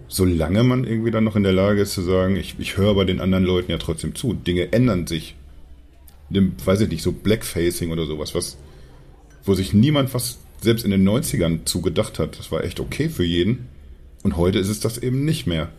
[0.07, 3.03] solange man irgendwie dann noch in der Lage ist zu sagen, ich, ich höre bei
[3.03, 4.33] den anderen Leuten ja trotzdem zu.
[4.33, 5.35] Dinge ändern sich
[6.29, 8.58] dem, weiß ich nicht, so Blackfacing oder sowas, was,
[9.43, 12.39] wo sich niemand was selbst in den 90ern zugedacht hat.
[12.39, 13.67] Das war echt okay für jeden.
[14.23, 15.69] Und heute ist es das eben nicht mehr.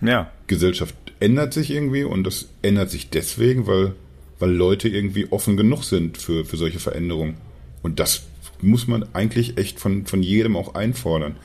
[0.00, 0.30] Ja.
[0.46, 3.94] Gesellschaft ändert sich irgendwie und das ändert sich deswegen, weil,
[4.38, 7.36] weil Leute irgendwie offen genug sind für, für solche Veränderungen.
[7.82, 8.22] Und das
[8.60, 11.36] muss man eigentlich echt von, von jedem auch einfordern.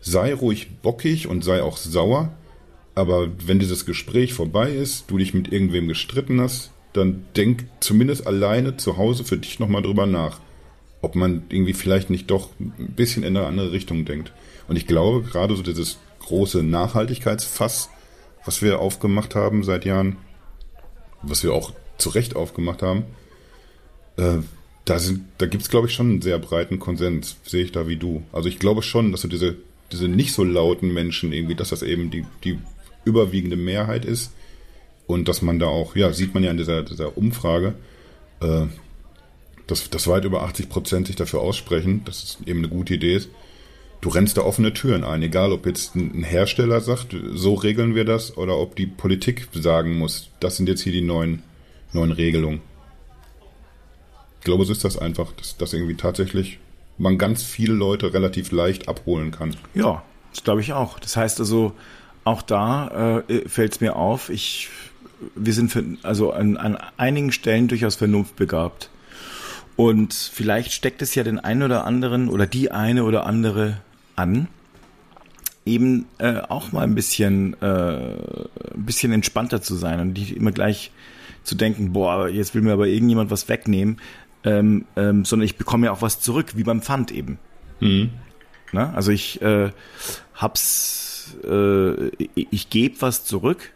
[0.00, 2.32] Sei ruhig bockig und sei auch sauer,
[2.94, 8.26] Aber wenn dieses Gespräch vorbei ist, du dich mit irgendwem gestritten hast, dann denk zumindest
[8.26, 10.40] alleine zu Hause für dich nochmal drüber nach,
[11.02, 14.32] ob man irgendwie vielleicht nicht doch ein bisschen in eine andere Richtung denkt.
[14.68, 17.90] Und ich glaube, gerade so dieses große Nachhaltigkeitsfass,
[18.44, 20.16] was wir aufgemacht haben seit Jahren,
[21.22, 23.04] was wir auch zu Recht aufgemacht haben,
[24.16, 24.38] äh,
[24.84, 27.86] da, sind, da gibt es, glaube ich, schon einen sehr breiten Konsens, sehe ich da
[27.86, 28.22] wie du.
[28.32, 29.56] Also ich glaube schon, dass so diese,
[29.92, 32.58] diese nicht so lauten Menschen irgendwie, dass das eben die, die
[33.04, 34.32] überwiegende Mehrheit ist
[35.06, 37.74] und dass man da auch, ja, sieht man ja in dieser, dieser Umfrage,
[38.40, 38.66] äh,
[39.66, 43.16] dass, dass weit über 80 Prozent sich dafür aussprechen, dass es eben eine gute Idee
[43.16, 43.30] ist.
[44.00, 48.04] Du rennst da offene Türen ein, egal ob jetzt ein Hersteller sagt, so regeln wir
[48.04, 51.42] das, oder ob die Politik sagen muss, das sind jetzt hier die neuen,
[51.92, 52.62] neuen Regelungen.
[54.38, 56.58] Ich glaube, so ist das einfach, dass, dass irgendwie tatsächlich
[57.00, 59.56] man ganz viele Leute relativ leicht abholen kann.
[59.74, 60.98] Ja, das glaube ich auch.
[60.98, 61.72] Das heißt also,
[62.24, 64.68] auch da äh, fällt es mir auf, ich,
[65.34, 68.90] wir sind für, also an, an einigen Stellen durchaus vernunftbegabt.
[69.76, 73.78] Und vielleicht steckt es ja den einen oder anderen oder die eine oder andere
[74.14, 74.48] an,
[75.64, 80.52] eben äh, auch mal ein bisschen, äh, ein bisschen entspannter zu sein und nicht immer
[80.52, 80.90] gleich
[81.44, 83.98] zu denken, boah, jetzt will mir aber irgendjemand was wegnehmen,
[84.44, 87.38] ähm, ähm, sondern ich bekomme ja auch was zurück, wie beim Pfand eben.
[87.80, 88.10] Mhm.
[88.72, 89.70] Na, also ich äh,
[90.34, 93.72] hab's, äh, ich, gebe was zurück,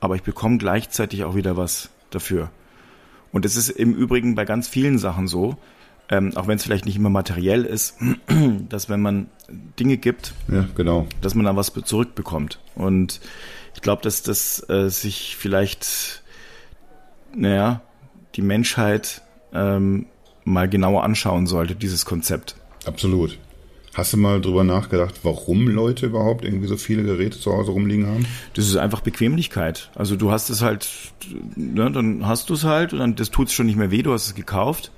[0.00, 2.50] aber ich bekomme gleichzeitig auch wieder was dafür.
[3.30, 5.58] Und es ist im Übrigen bei ganz vielen Sachen so,
[6.10, 7.96] ähm, auch wenn es vielleicht nicht immer materiell ist,
[8.68, 9.28] dass wenn man
[9.78, 11.06] Dinge gibt, ja, genau.
[11.20, 12.58] dass man dann was zurückbekommt.
[12.74, 13.20] Und
[13.74, 16.22] ich glaube, dass das äh, sich vielleicht,
[17.34, 17.82] naja,
[18.34, 19.22] die Menschheit
[19.52, 20.06] ähm,
[20.44, 22.56] mal genauer anschauen sollte, dieses Konzept.
[22.84, 23.38] Absolut.
[23.94, 28.06] Hast du mal drüber nachgedacht, warum Leute überhaupt irgendwie so viele Geräte zu Hause rumliegen
[28.06, 28.26] haben?
[28.54, 29.90] Das ist einfach Bequemlichkeit.
[29.96, 30.88] Also du hast es halt,
[31.56, 34.02] ne, dann hast du es halt und dann das tut es schon nicht mehr weh,
[34.02, 34.92] du hast es gekauft.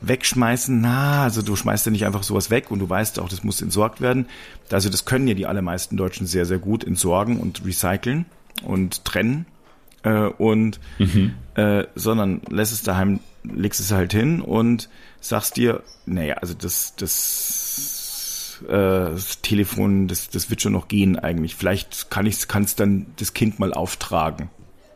[0.00, 3.44] Wegschmeißen, na, also du schmeißt ja nicht einfach sowas weg und du weißt auch, das
[3.44, 4.26] muss entsorgt werden.
[4.72, 8.26] Also das können ja die allermeisten Deutschen sehr, sehr gut entsorgen und recyceln
[8.64, 9.46] und trennen.
[10.02, 11.34] Äh, und mhm.
[11.54, 14.88] äh, sondern lässt es daheim legst es halt hin und
[15.20, 21.18] sagst dir, naja, also das, das, äh, das Telefon, das, das wird schon noch gehen
[21.18, 21.54] eigentlich.
[21.56, 24.50] Vielleicht kann ich kann's dann das Kind mal auftragen.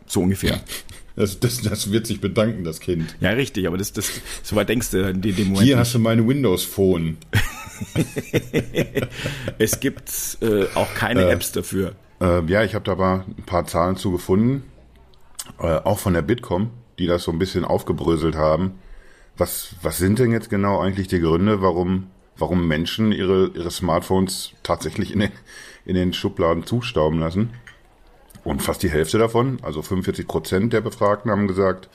[0.06, 0.60] So ungefähr.
[1.16, 3.16] Das, das, das wird sich bedanken, das Kind.
[3.20, 5.62] Ja, richtig, aber das, das, so weit denkst du in dem Moment.
[5.62, 7.16] Hier hast du meine Windows Phone.
[9.58, 10.10] es gibt
[10.42, 11.94] äh, auch keine äh, Apps dafür.
[12.20, 14.64] Äh, ja, ich habe da aber ein paar Zahlen zu gefunden,
[15.58, 18.78] äh, auch von der Bitkom die das so ein bisschen aufgebröselt haben.
[19.36, 24.52] Was, was sind denn jetzt genau eigentlich die Gründe, warum, warum Menschen ihre, ihre Smartphones
[24.62, 25.32] tatsächlich in den,
[25.84, 27.50] in den Schubladen zustauben lassen?
[28.44, 31.88] Und fast die Hälfte davon, also 45 Prozent der Befragten haben gesagt,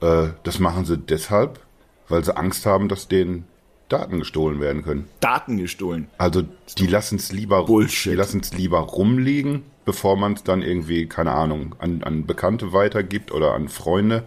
[0.00, 1.60] äh, das machen sie deshalb,
[2.08, 3.46] weil sie Angst haben, dass denen
[3.88, 5.08] Daten gestohlen werden können.
[5.20, 6.08] Daten gestohlen?
[6.18, 6.42] Also
[6.78, 8.12] die lassen es lieber, Bullshit.
[8.12, 12.72] die lassen es lieber rumliegen, bevor man es dann irgendwie, keine Ahnung, an, an Bekannte
[12.72, 14.24] weitergibt oder an Freunde.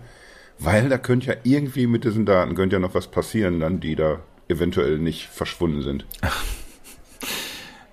[0.57, 3.95] Weil da könnte ja irgendwie mit diesen Daten könnte ja noch was passieren, dann, die
[3.95, 6.05] da eventuell nicht verschwunden sind.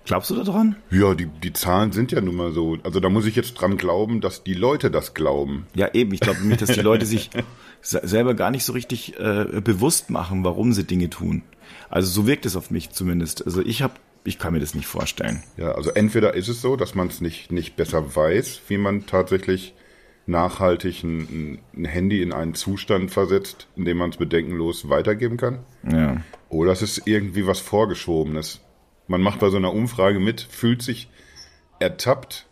[0.06, 0.76] Glaubst du daran?
[0.90, 2.78] Ja, die, die Zahlen sind ja nun mal so.
[2.84, 5.66] Also da muss ich jetzt dran glauben, dass die Leute das glauben.
[5.74, 6.14] Ja, eben.
[6.14, 7.30] Ich glaube nämlich, dass die Leute sich
[7.82, 11.42] selber gar nicht so richtig äh, bewusst machen, warum sie Dinge tun.
[11.88, 13.44] Also so wirkt es auf mich zumindest.
[13.44, 15.42] Also ich habe ich kann mir das nicht vorstellen.
[15.56, 19.06] Ja, also entweder ist es so, dass man es nicht, nicht besser weiß, wie man
[19.06, 19.74] tatsächlich
[20.26, 25.60] nachhaltig ein, ein Handy in einen Zustand versetzt, in dem man es bedenkenlos weitergeben kann.
[25.88, 26.20] Ja.
[26.48, 28.60] Oder es ist irgendwie was Vorgeschobenes.
[29.06, 31.08] Man macht bei so einer Umfrage mit, fühlt sich
[31.78, 32.48] ertappt.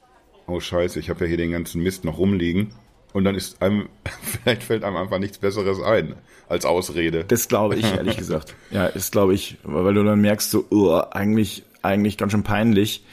[0.47, 2.73] Oh scheiße, ich habe ja hier den ganzen Mist noch rumliegen.
[3.15, 3.89] Und dann ist einem,
[4.23, 6.17] vielleicht fällt einem einfach nichts Besseres ein
[6.49, 7.25] als Ausrede.
[7.25, 8.55] Das glaube ich, ehrlich gesagt.
[8.71, 13.05] Ja, ist glaube ich, weil du dann merkst so, oh, eigentlich, eigentlich ganz schön peinlich.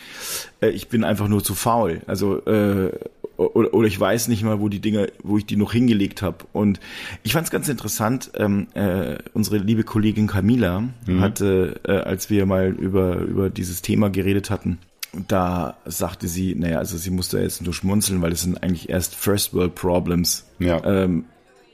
[0.59, 2.01] Äh, ich bin einfach nur zu faul.
[2.07, 2.91] Also, äh,
[3.37, 6.45] oder, oder ich weiß nicht mal, wo die Dinger, wo ich die noch hingelegt habe.
[6.51, 6.79] Und
[7.21, 11.21] ich fand es ganz interessant, ähm, äh, unsere liebe Kollegin Camila mhm.
[11.21, 14.79] hatte, äh, als wir mal über, über dieses Thema geredet hatten,
[15.13, 19.15] da sagte sie, naja, also sie musste jetzt nur schmunzeln, weil das sind eigentlich erst
[19.15, 20.45] First World Problems.
[20.59, 20.83] Ja.
[20.83, 21.25] Ähm,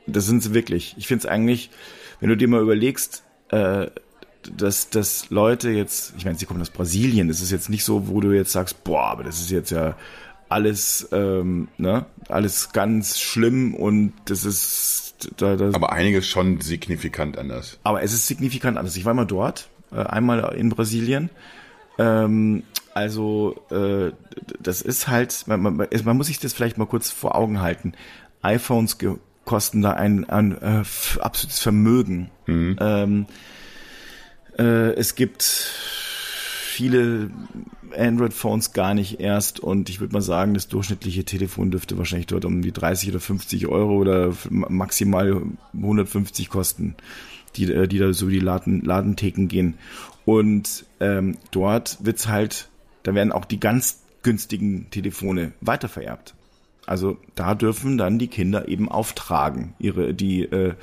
[0.07, 0.95] das sind sie wirklich.
[0.97, 1.69] Ich finde es eigentlich,
[2.19, 3.87] wenn du dir mal überlegst, äh,
[4.55, 8.07] dass, dass Leute jetzt, ich meine, sie kommen aus Brasilien, das ist jetzt nicht so,
[8.07, 9.95] wo du jetzt sagst, boah, aber das ist jetzt ja
[10.49, 17.37] alles, ähm, ne, alles ganz schlimm und das ist da, da, Aber einiges schon signifikant
[17.37, 17.79] anders.
[17.83, 18.95] Aber es ist signifikant anders.
[18.95, 21.29] Ich war mal dort, äh, einmal in Brasilien
[21.97, 24.11] Ähm, also äh,
[24.59, 27.93] das ist halt, man, man, man muss sich das vielleicht mal kurz vor Augen halten.
[28.41, 28.97] iPhones
[29.45, 30.83] kosten da ein, ein äh,
[31.19, 32.29] absolutes Vermögen.
[32.47, 32.75] Mhm.
[32.79, 33.25] Ähm,
[34.57, 37.31] äh, es gibt viele
[37.95, 42.45] Android-Phones gar nicht erst und ich würde mal sagen, das durchschnittliche Telefon dürfte wahrscheinlich dort
[42.45, 45.41] um die 30 oder 50 Euro oder maximal
[45.73, 46.95] 150 kosten,
[47.55, 49.75] die, äh, die da so die Laden, Ladentheken gehen.
[50.27, 52.67] Und ähm, dort wird's halt,
[53.03, 56.35] da werden auch die ganz günstigen Telefone weitervererbt.
[56.85, 60.73] Also da dürfen dann die Kinder eben auftragen, ihre die äh,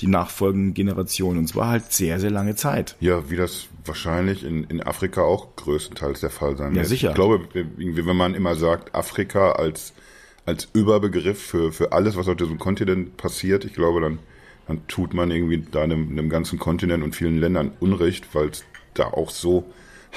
[0.00, 1.40] die nachfolgenden Generationen.
[1.40, 2.96] Und zwar halt sehr, sehr lange Zeit.
[3.00, 6.84] Ja, wie das wahrscheinlich in, in Afrika auch größtenteils der Fall sein wird.
[6.84, 7.08] Ja, sicher.
[7.10, 9.92] Ich glaube, wenn man immer sagt, Afrika als,
[10.46, 14.18] als Überbegriff für, für alles, was auf diesem Kontinent passiert, ich glaube, dann,
[14.66, 18.64] dann tut man irgendwie da einem, einem ganzen Kontinent und vielen Ländern Unrecht, weil es
[18.98, 19.64] da auch so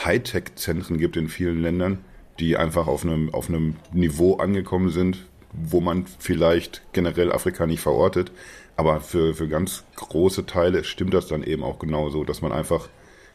[0.04, 2.00] Hightech-Zentren gibt in vielen Ländern,
[2.40, 7.82] die einfach auf einem, auf einem Niveau angekommen sind, wo man vielleicht generell Afrika nicht
[7.82, 8.32] verortet.
[8.78, 12.90] Aber für, für ganz große Teile stimmt das dann eben auch genauso, dass man einfach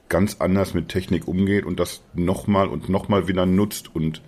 [0.09, 4.23] ganz anders mit Technik umgeht und das nochmal und nochmal wieder nutzt und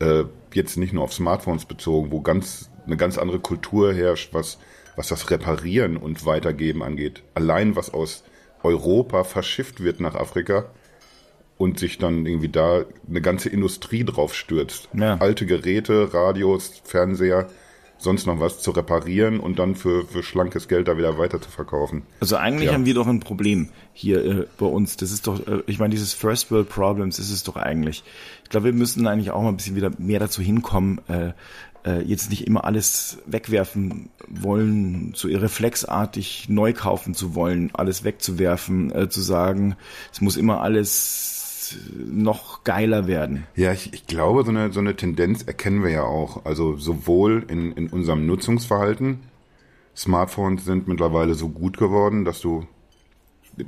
[0.00, 4.58] äh, jetzt nicht nur auf Smartphones bezogen, wo ganz eine ganz andere Kultur herrscht, was,
[4.96, 7.22] was das Reparieren und Weitergeben angeht.
[7.34, 8.24] Allein was aus
[8.62, 10.66] Europa verschifft wird nach Afrika
[11.56, 14.88] und sich dann irgendwie da eine ganze Industrie drauf stürzt.
[14.94, 15.16] Ja.
[15.18, 17.48] Alte Geräte, Radios, Fernseher,
[17.98, 21.50] sonst noch was zu reparieren und dann für, für schlankes Geld da wieder weiter zu
[21.50, 22.04] verkaufen.
[22.20, 22.74] Also eigentlich ja.
[22.74, 24.96] haben wir doch ein Problem hier äh, bei uns.
[24.96, 28.04] Das ist doch, äh, ich meine, dieses First World Problems ist es doch eigentlich.
[28.44, 31.32] Ich glaube, wir müssen eigentlich auch mal ein bisschen wieder mehr dazu hinkommen, äh,
[31.88, 38.94] äh, jetzt nicht immer alles wegwerfen wollen, so reflexartig neu kaufen zu wollen, alles wegzuwerfen,
[38.94, 39.76] äh, zu sagen,
[40.12, 43.46] es muss immer alles noch geiler werden.
[43.54, 46.44] Ja, ich, ich glaube, so eine, so eine Tendenz erkennen wir ja auch.
[46.44, 49.20] Also sowohl in, in unserem Nutzungsverhalten.
[49.96, 52.66] Smartphones sind mittlerweile so gut geworden, dass du,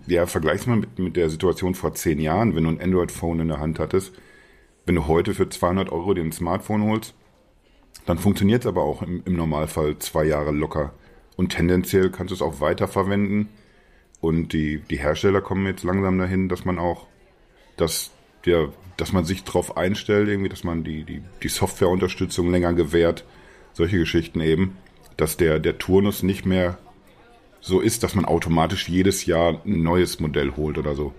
[0.07, 3.49] ja, vergleichst mal mit, mit der Situation vor zehn Jahren, wenn du ein Android-Phone in
[3.49, 4.13] der Hand hattest.
[4.87, 7.15] Wenn du heute für 200 Euro dir ein Smartphone holst,
[8.07, 10.93] dann funktioniert es aber auch im, im Normalfall zwei Jahre locker.
[11.37, 13.49] Und tendenziell kannst du es auch weiterverwenden.
[14.21, 17.07] Und die, die Hersteller kommen jetzt langsam dahin, dass man auch
[17.81, 18.11] dass
[18.45, 23.25] der, dass man sich darauf einstellt, irgendwie, dass man die, die, die Softwareunterstützung länger gewährt,
[23.73, 24.77] solche Geschichten eben,
[25.17, 26.79] dass der, der Turnus nicht mehr
[27.61, 31.13] so ist, dass man automatisch jedes Jahr ein neues Modell holt oder so.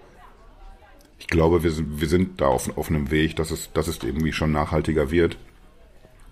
[1.19, 4.01] Ich glaube, wir sind, wir sind da auf, auf einem Weg, dass es, dass es
[4.03, 5.37] irgendwie schon nachhaltiger wird.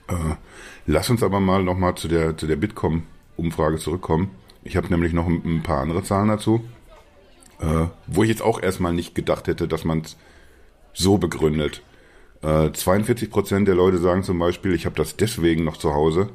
[0.09, 0.35] Äh,
[0.85, 4.31] lass uns aber mal nochmal zu der, zu der Bitkom-Umfrage zurückkommen.
[4.63, 6.63] Ich habe nämlich noch ein, ein paar andere Zahlen dazu.
[7.59, 10.17] Äh, wo ich jetzt auch erstmal nicht gedacht hätte, dass man es
[10.93, 11.81] so begründet.
[12.41, 16.29] Äh, 42 Prozent der Leute sagen zum Beispiel, ich habe das deswegen noch zu Hause,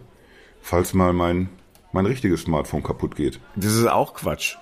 [0.61, 1.49] falls mal mein,
[1.93, 3.41] mein richtiges Smartphone kaputt geht.
[3.57, 4.57] Das ist auch Quatsch.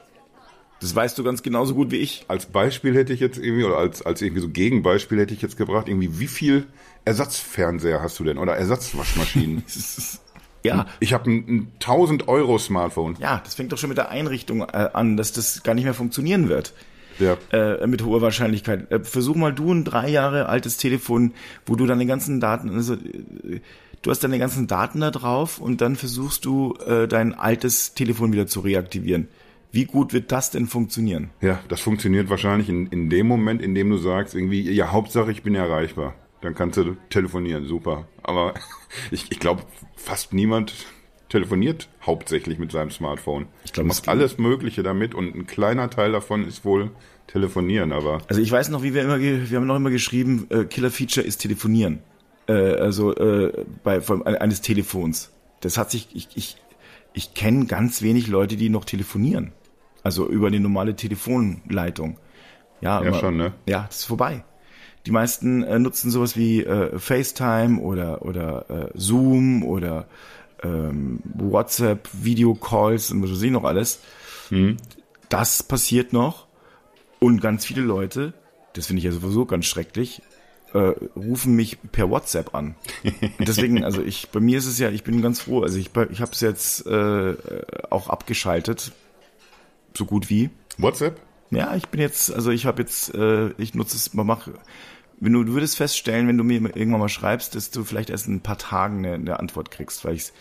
[0.80, 2.24] Das weißt du ganz genauso gut wie ich.
[2.28, 5.56] Als Beispiel hätte ich jetzt irgendwie, oder als, als irgendwie so Gegenbeispiel hätte ich jetzt
[5.56, 6.66] gebracht, irgendwie, wie viel
[7.04, 8.38] Ersatzfernseher hast du denn?
[8.38, 9.64] Oder Ersatzwaschmaschinen?
[10.64, 10.86] Ja.
[11.00, 13.16] Ich habe ein, ein 1000 Euro Smartphone.
[13.18, 15.92] Ja, das fängt doch schon mit der Einrichtung äh, an, dass das gar nicht mehr
[15.92, 16.72] funktionieren wird.
[17.18, 17.36] Ja.
[17.52, 18.90] Äh, mit hoher Wahrscheinlichkeit.
[18.90, 21.34] Äh, versuch mal du ein drei Jahre altes Telefon,
[21.66, 23.60] wo du deine ganzen Daten, also äh,
[24.02, 28.32] du hast deine ganzen Daten da drauf und dann versuchst du äh, dein altes Telefon
[28.32, 29.28] wieder zu reaktivieren.
[29.72, 31.30] Wie gut wird das denn funktionieren?
[31.40, 35.32] Ja, das funktioniert wahrscheinlich in, in dem Moment, in dem du sagst, irgendwie, ja, Hauptsache
[35.32, 36.14] ich bin erreichbar.
[36.42, 38.06] Dann kannst du telefonieren, super.
[38.22, 38.54] Aber
[39.10, 39.62] ich, ich glaube,
[39.96, 40.74] fast niemand
[41.28, 43.46] telefoniert hauptsächlich mit seinem Smartphone.
[43.64, 46.90] Ich glaube, macht alles Mögliche damit und ein kleiner Teil davon ist wohl
[47.26, 48.20] telefonieren, aber.
[48.28, 51.24] Also ich weiß noch, wie wir immer, wir haben noch immer geschrieben, äh, Killer Feature
[51.24, 52.00] ist telefonieren.
[52.48, 55.32] Äh, also äh, bei von, eines Telefons.
[55.60, 56.56] Das hat sich, ich, ich,
[57.14, 59.52] ich kenne ganz wenig Leute, die noch telefonieren.
[60.02, 62.18] Also über eine normale Telefonleitung.
[62.80, 63.52] Ja, ja immer, schon, ne?
[63.66, 64.44] Ja, das ist vorbei.
[65.06, 70.06] Die meisten äh, nutzen sowas wie äh, FaceTime oder, oder äh, Zoom oder
[70.62, 74.00] ähm, WhatsApp, Videocalls und was weiß ich noch alles.
[74.50, 74.76] Mhm.
[75.28, 76.46] Das passiert noch.
[77.18, 78.32] Und ganz viele Leute,
[78.74, 80.22] das finde ich ja sowieso ganz schrecklich,
[80.72, 82.74] äh, rufen mich per WhatsApp an.
[83.38, 85.90] Und deswegen, also ich, bei mir ist es ja, ich bin ganz froh, also ich,
[86.10, 87.34] ich habe es jetzt äh,
[87.90, 88.92] auch abgeschaltet,
[89.96, 90.50] so gut wie.
[90.78, 91.20] WhatsApp?
[91.52, 94.50] Ja, ich bin jetzt, also ich habe jetzt, äh, ich nutze es, man macht,
[95.20, 98.26] wenn du, du würdest feststellen, wenn du mir irgendwann mal schreibst, dass du vielleicht erst
[98.26, 100.32] in ein paar Tagen eine, eine Antwort kriegst, weil ich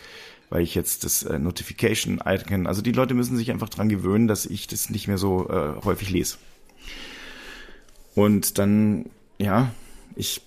[0.50, 4.46] weil ich jetzt das äh, Notification-Icon, also die Leute müssen sich einfach dran gewöhnen, dass
[4.46, 6.38] ich das nicht mehr so äh, häufig lese.
[8.16, 9.06] Und dann
[9.42, 9.72] ja,
[10.16, 10.42] ich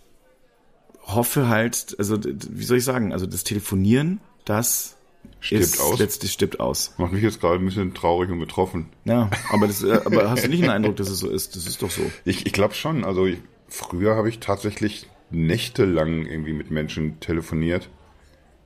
[1.03, 4.94] hoffe halt, also wie soll ich sagen, also das Telefonieren, das
[5.41, 5.99] Stirbt ist aus.
[5.99, 6.95] letztlich stirbt aus.
[6.99, 8.89] Macht mich jetzt gerade ein bisschen traurig und betroffen.
[9.05, 11.55] Ja, aber das, äh, aber hast du nicht den Eindruck, dass es so ist?
[11.57, 12.03] Das ist doch so.
[12.25, 13.05] Ich, ich glaube schon.
[13.05, 17.89] Also ich, früher habe ich tatsächlich nächtelang irgendwie mit Menschen telefoniert.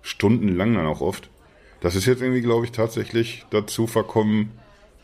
[0.02, 1.30] Stundenlang dann auch oft.
[1.80, 4.52] Das ist jetzt irgendwie, glaube ich, tatsächlich dazu verkommen,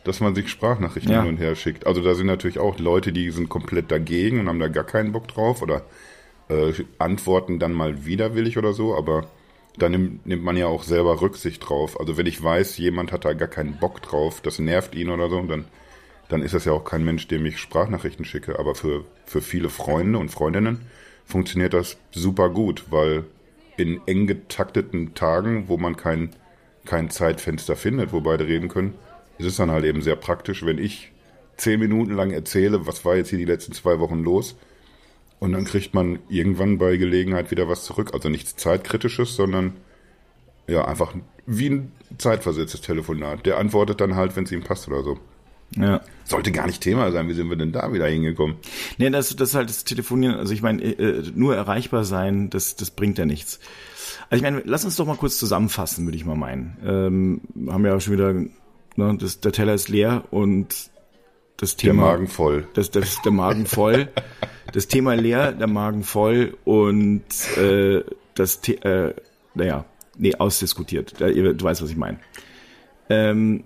[0.04, 1.22] dass man sich Sprachnachrichten Ja.
[1.22, 1.86] hin und her schickt.
[1.86, 5.12] Also da sind natürlich auch Leute, die sind komplett dagegen und haben da gar keinen
[5.12, 5.82] Bock drauf oder
[6.48, 9.26] äh, antworten dann mal widerwillig oder so, aber
[9.76, 11.98] da nimmt, nimmt man ja auch selber Rücksicht drauf.
[11.98, 15.28] Also wenn ich weiß, jemand hat da gar keinen Bock drauf, das nervt ihn oder
[15.28, 15.64] so, dann,
[16.28, 18.58] dann ist das ja auch kein Mensch, dem ich Sprachnachrichten schicke.
[18.58, 20.82] Aber für, für viele Freunde und Freundinnen
[21.24, 23.24] funktioniert das super gut, weil
[23.76, 26.30] in eng getakteten Tagen, wo man kein,
[26.84, 28.94] kein Zeitfenster findet, wo beide reden können,
[29.38, 31.10] ist es dann halt eben sehr praktisch, wenn ich
[31.56, 34.56] zehn Minuten lang erzähle, was war jetzt hier die letzten zwei Wochen los,
[35.44, 38.12] und dann kriegt man irgendwann bei Gelegenheit wieder was zurück.
[38.14, 39.74] Also nichts Zeitkritisches, sondern
[40.66, 41.14] ja, einfach
[41.44, 43.44] wie ein zeitversetztes Telefonat.
[43.44, 45.18] Der antwortet dann halt, wenn es ihm passt oder so.
[45.76, 46.00] Ja.
[46.24, 47.28] Sollte gar nicht Thema sein.
[47.28, 48.56] Wie sind wir denn da wieder hingekommen?
[48.96, 52.76] Nee, das, das ist halt das Telefonieren, also ich meine, äh, nur erreichbar sein, das,
[52.76, 53.60] das bringt ja nichts.
[54.30, 56.78] Also ich meine, lass uns doch mal kurz zusammenfassen, würde ich mal meinen.
[56.82, 60.90] Ähm, haben ja auch schon wieder, ne, das, der Teller ist leer und
[61.56, 62.02] das Der Thema.
[62.02, 62.66] Magen voll.
[62.74, 64.08] Das, das, der Magen voll.
[64.72, 67.24] das Thema leer, der Magen voll und
[67.56, 68.02] äh,
[68.34, 69.14] das, The äh,
[69.54, 69.84] naja,
[70.16, 71.20] nee, ausdiskutiert.
[71.20, 72.18] Du weißt, was ich meine.
[73.08, 73.64] Ähm,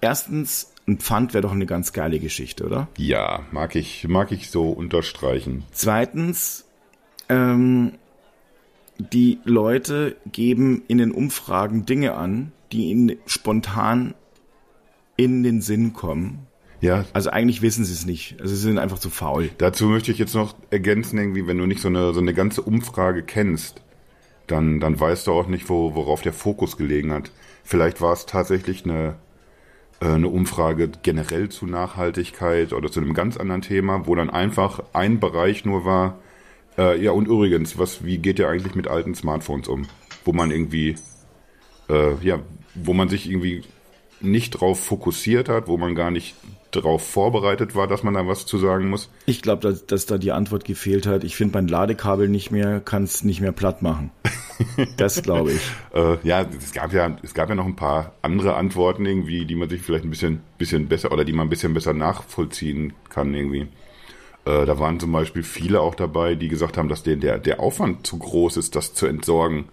[0.00, 2.88] erstens, ein Pfand wäre doch eine ganz geile Geschichte, oder?
[2.96, 5.64] Ja, mag ich, mag ich so unterstreichen.
[5.72, 6.64] Zweitens,
[7.28, 7.92] ähm,
[8.98, 14.14] die Leute geben in den Umfragen Dinge an, die ihnen spontan
[15.16, 16.45] in den Sinn kommen.
[16.80, 18.36] Ja, Also eigentlich wissen sie es nicht.
[18.40, 19.50] Also sie sind einfach zu faul.
[19.58, 22.62] Dazu möchte ich jetzt noch ergänzen, irgendwie, wenn du nicht so eine, so eine ganze
[22.62, 23.82] Umfrage kennst,
[24.46, 27.30] dann, dann weißt du auch nicht, wo, worauf der Fokus gelegen hat.
[27.64, 29.16] Vielleicht war es tatsächlich eine,
[30.00, 34.82] äh, eine Umfrage generell zu Nachhaltigkeit oder zu einem ganz anderen Thema, wo dann einfach
[34.92, 36.18] ein Bereich nur war,
[36.78, 39.86] äh, ja und übrigens, was, wie geht ihr eigentlich mit alten Smartphones um?
[40.24, 40.96] Wo man irgendwie,
[41.88, 42.40] äh, ja,
[42.74, 43.62] wo man sich irgendwie
[44.20, 46.34] nicht drauf fokussiert hat, wo man gar nicht
[46.76, 49.10] darauf vorbereitet war, dass man da was zu sagen muss.
[49.26, 51.24] Ich glaube, dass, dass da die Antwort gefehlt hat.
[51.24, 54.10] Ich finde mein Ladekabel nicht mehr, kann es nicht mehr platt machen.
[54.96, 55.60] Das glaube ich.
[55.92, 59.54] Äh, ja, es gab ja, es gab ja noch ein paar andere Antworten irgendwie, die
[59.54, 63.34] man sich vielleicht ein bisschen, bisschen besser oder die man ein bisschen besser nachvollziehen kann
[63.34, 63.68] irgendwie.
[64.46, 67.60] Äh, da waren zum Beispiel viele auch dabei, die gesagt haben, dass der, der, der
[67.60, 69.66] Aufwand zu groß ist, das zu entsorgen.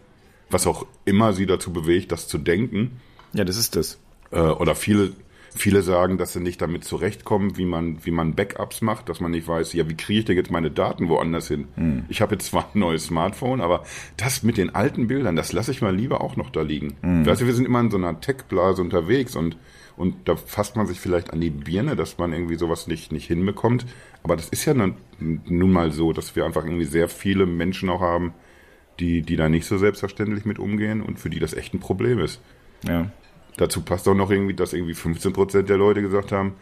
[0.49, 2.99] Was auch immer sie dazu bewegt, das zu denken.
[3.33, 3.99] Ja, das ist das.
[4.31, 5.13] Äh, oder viele,
[5.55, 9.31] viele sagen, dass sie nicht damit zurechtkommen, wie man, wie man Backups macht, dass man
[9.31, 11.67] nicht weiß, ja, wie kriege ich denn jetzt meine Daten woanders hin?
[12.09, 13.83] Ich habe jetzt zwar ein neues Smartphone, aber
[14.17, 16.95] das mit den alten Bildern, das lasse ich mal lieber auch noch da liegen.
[17.25, 19.57] Weißt du, wir sind immer in so einer Tech-Blase unterwegs und,
[19.95, 23.27] und da fasst man sich vielleicht an die Birne, dass man irgendwie sowas nicht, nicht
[23.27, 23.85] hinbekommt.
[24.23, 27.89] Aber das ist ja nun, nun mal so, dass wir einfach irgendwie sehr viele Menschen
[27.89, 28.33] auch haben,
[28.99, 32.19] die, die da nicht so selbstverständlich mit umgehen und für die das echt ein Problem
[32.19, 32.41] ist.
[32.87, 33.11] Ja.
[33.57, 36.55] Dazu passt auch noch irgendwie, dass irgendwie 15% der Leute gesagt haben,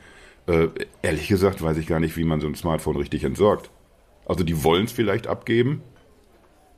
[0.48, 0.68] äh,
[1.02, 3.70] ehrlich gesagt weiß ich gar nicht, wie man so ein Smartphone richtig entsorgt.
[4.26, 5.82] Also die wollen es vielleicht abgeben,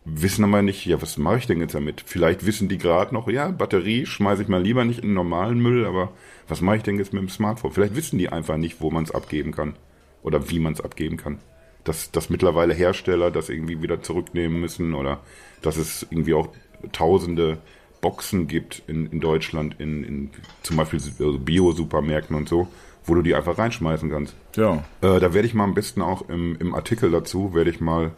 [0.05, 2.03] wissen aber nicht, ja, was mache ich denn jetzt damit?
[2.05, 5.59] Vielleicht wissen die gerade noch, ja, Batterie schmeiße ich mal lieber nicht in den normalen
[5.59, 6.11] Müll, aber
[6.47, 7.71] was mache ich denn jetzt mit dem Smartphone?
[7.71, 9.75] Vielleicht wissen die einfach nicht, wo man es abgeben kann
[10.21, 11.39] oder wie man es abgeben kann.
[11.83, 15.19] Dass, dass mittlerweile Hersteller das irgendwie wieder zurücknehmen müssen oder
[15.61, 16.49] dass es irgendwie auch
[16.93, 17.57] tausende
[18.03, 20.29] Boxen gibt in, in Deutschland, in, in
[20.61, 22.67] zum Beispiel also Bio-Supermärkten und so,
[23.05, 24.35] wo du die einfach reinschmeißen kannst.
[24.55, 24.83] Ja.
[25.01, 28.11] Äh, da werde ich mal am besten auch im, im Artikel dazu, werde ich mal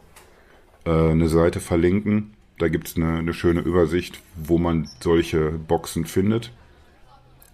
[0.86, 2.34] äh, eine Seite verlinken.
[2.58, 6.52] Da gibt's eine, eine schöne Übersicht, wo man solche Boxen findet.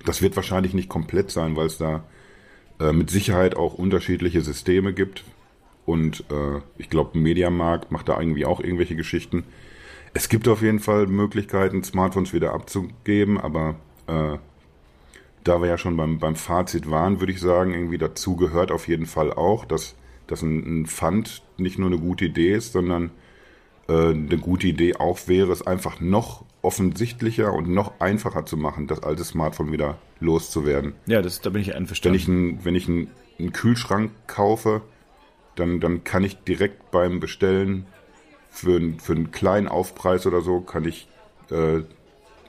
[0.05, 2.03] Das wird wahrscheinlich nicht komplett sein, weil es da
[2.79, 5.25] äh, mit Sicherheit auch unterschiedliche Systeme gibt.
[5.85, 9.43] Und äh, ich glaube, Mediamarkt macht da irgendwie auch irgendwelche Geschichten.
[10.13, 13.75] Es gibt auf jeden Fall Möglichkeiten, Smartphones wieder abzugeben, aber
[14.07, 14.37] äh,
[15.43, 18.87] da wir ja schon beim, beim Fazit waren, würde ich sagen, irgendwie dazu gehört auf
[18.87, 19.95] jeden Fall auch, dass,
[20.27, 23.11] dass ein, ein Pfand nicht nur eine gute Idee ist, sondern
[23.87, 28.87] äh, eine gute Idee auch wäre, es einfach noch offensichtlicher und noch einfacher zu machen,
[28.87, 30.93] das alte Smartphone wieder loszuwerden.
[31.07, 32.17] Ja, das, da bin ich Wenn einverstanden.
[32.17, 33.09] ich, ein, wenn ich einen,
[33.39, 34.81] einen Kühlschrank kaufe,
[35.55, 37.85] dann, dann kann ich direkt beim Bestellen
[38.51, 41.07] für, einen- für einen kleinen Aufpreis oder so, kann ich
[41.49, 41.81] äh,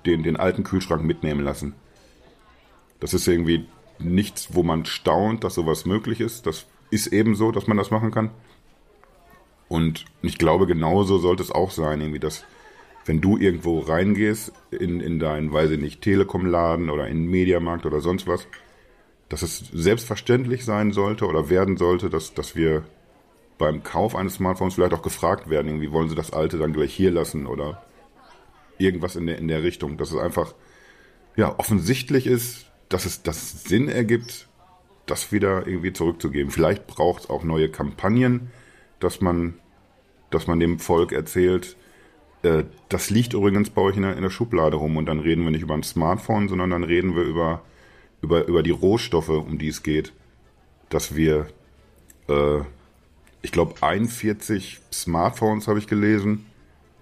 [0.04, 1.74] den, den alten Kühlschrank mitnehmen lassen.
[3.00, 3.66] Das ist irgendwie
[3.98, 6.46] nichts, wo man staunt, dass sowas möglich ist.
[6.46, 8.30] Das ist eben so, dass man das machen kann.
[9.68, 12.44] Und ich glaube, genauso sollte es auch sein, irgendwie, dass
[13.06, 17.86] wenn du irgendwo reingehst in, in deinen, weiß ich nicht, Telekom-Laden oder in den Mediamarkt
[17.86, 18.46] oder sonst was,
[19.28, 22.84] dass es selbstverständlich sein sollte oder werden sollte, dass, dass wir
[23.62, 26.92] beim Kauf eines Smartphones vielleicht auch gefragt werden, irgendwie wollen sie das alte dann gleich
[26.92, 27.80] hier lassen oder
[28.76, 29.98] irgendwas in der, in der Richtung.
[29.98, 30.52] Dass es einfach
[31.36, 34.48] ja, offensichtlich ist, dass es das Sinn ergibt,
[35.06, 36.50] das wieder irgendwie zurückzugeben.
[36.50, 38.50] Vielleicht braucht es auch neue Kampagnen,
[38.98, 39.54] dass man,
[40.32, 41.76] dass man dem Volk erzählt,
[42.42, 45.44] äh, das liegt übrigens bei euch in der, in der Schublade rum und dann reden
[45.44, 47.62] wir nicht über ein Smartphone, sondern dann reden wir über,
[48.22, 50.12] über, über die Rohstoffe, um die es geht.
[50.88, 51.46] Dass wir,
[52.28, 52.62] äh,
[53.42, 56.46] ich glaube, 41 Smartphones habe ich gelesen,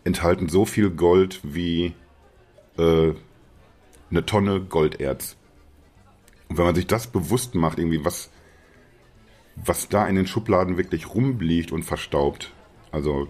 [0.04, 1.94] enthalten so viel Gold wie
[2.78, 3.12] äh,
[4.10, 5.36] eine Tonne Golderz.
[6.48, 8.30] Und wenn man sich das bewusst macht, irgendwie, was,
[9.56, 12.52] was da in den Schubladen wirklich rumliegt und verstaubt,
[12.90, 13.28] also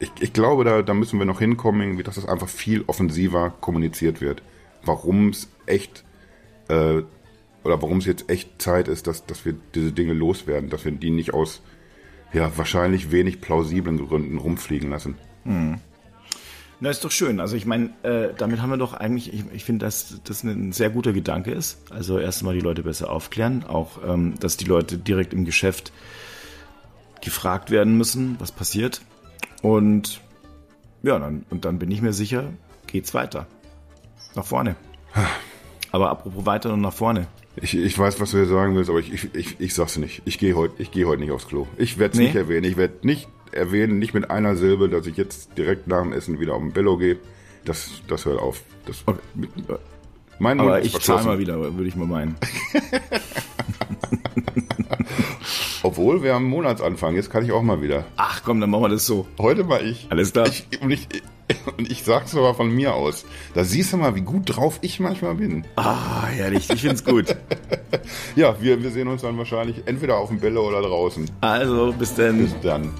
[0.00, 3.50] ich, ich glaube, da, da müssen wir noch hinkommen, irgendwie, dass es einfach viel offensiver
[3.60, 4.42] kommuniziert wird.
[4.82, 6.04] Warum es echt
[6.68, 7.02] äh,
[7.64, 10.92] oder warum es jetzt echt Zeit ist, dass, dass wir diese Dinge loswerden, dass wir
[10.92, 11.62] die nicht aus
[12.32, 15.16] ja wahrscheinlich wenig plausiblen Gründen rumfliegen lassen.
[15.44, 15.78] Hm.
[16.80, 17.40] Na, ist doch schön.
[17.40, 20.70] Also ich meine, äh, damit haben wir doch eigentlich, ich, ich finde, dass das ein
[20.70, 21.90] sehr guter Gedanke ist.
[21.90, 25.92] Also erstmal die Leute besser aufklären, auch ähm, dass die Leute direkt im Geschäft
[27.20, 29.02] gefragt werden müssen, was passiert.
[29.60, 30.20] Und
[31.02, 32.44] ja, dann, und dann bin ich mir sicher,
[32.86, 33.46] geht's weiter.
[34.36, 34.76] Nach vorne.
[35.90, 37.26] Aber apropos weiter und nach vorne.
[37.60, 40.22] Ich, ich weiß, was du hier sagen willst, aber ich, ich, ich, ich sag's nicht.
[40.24, 41.66] Ich gehe heute geh heut nicht aufs Klo.
[41.76, 42.26] Ich werde es nee.
[42.26, 42.64] nicht erwähnen.
[42.64, 46.40] Ich werde nicht erwähnen, nicht mit einer Silbe, dass ich jetzt direkt nach dem Essen
[46.40, 47.18] wieder auf den Bello gehe.
[47.64, 48.62] Das, das hört auf.
[48.86, 49.18] Das, okay.
[50.38, 52.36] mein Aber ich zahle mal wieder, würde ich mal meinen.
[55.82, 58.04] Obwohl, wir haben Monatsanfang, jetzt kann ich auch mal wieder.
[58.16, 59.26] Ach komm, dann machen wir das so.
[59.38, 60.06] Heute mal ich.
[60.10, 60.48] Alles klar.
[60.48, 61.08] Ich, und, ich,
[61.76, 63.24] und ich sag's aber von mir aus.
[63.54, 65.64] Da siehst du mal, wie gut drauf ich manchmal bin.
[65.76, 67.36] Ah, herrlich, ich find's gut.
[68.36, 71.30] ja, wir, wir sehen uns dann wahrscheinlich entweder auf dem Bälle oder draußen.
[71.40, 72.38] Also, bis dann.
[72.38, 72.90] Bis dann.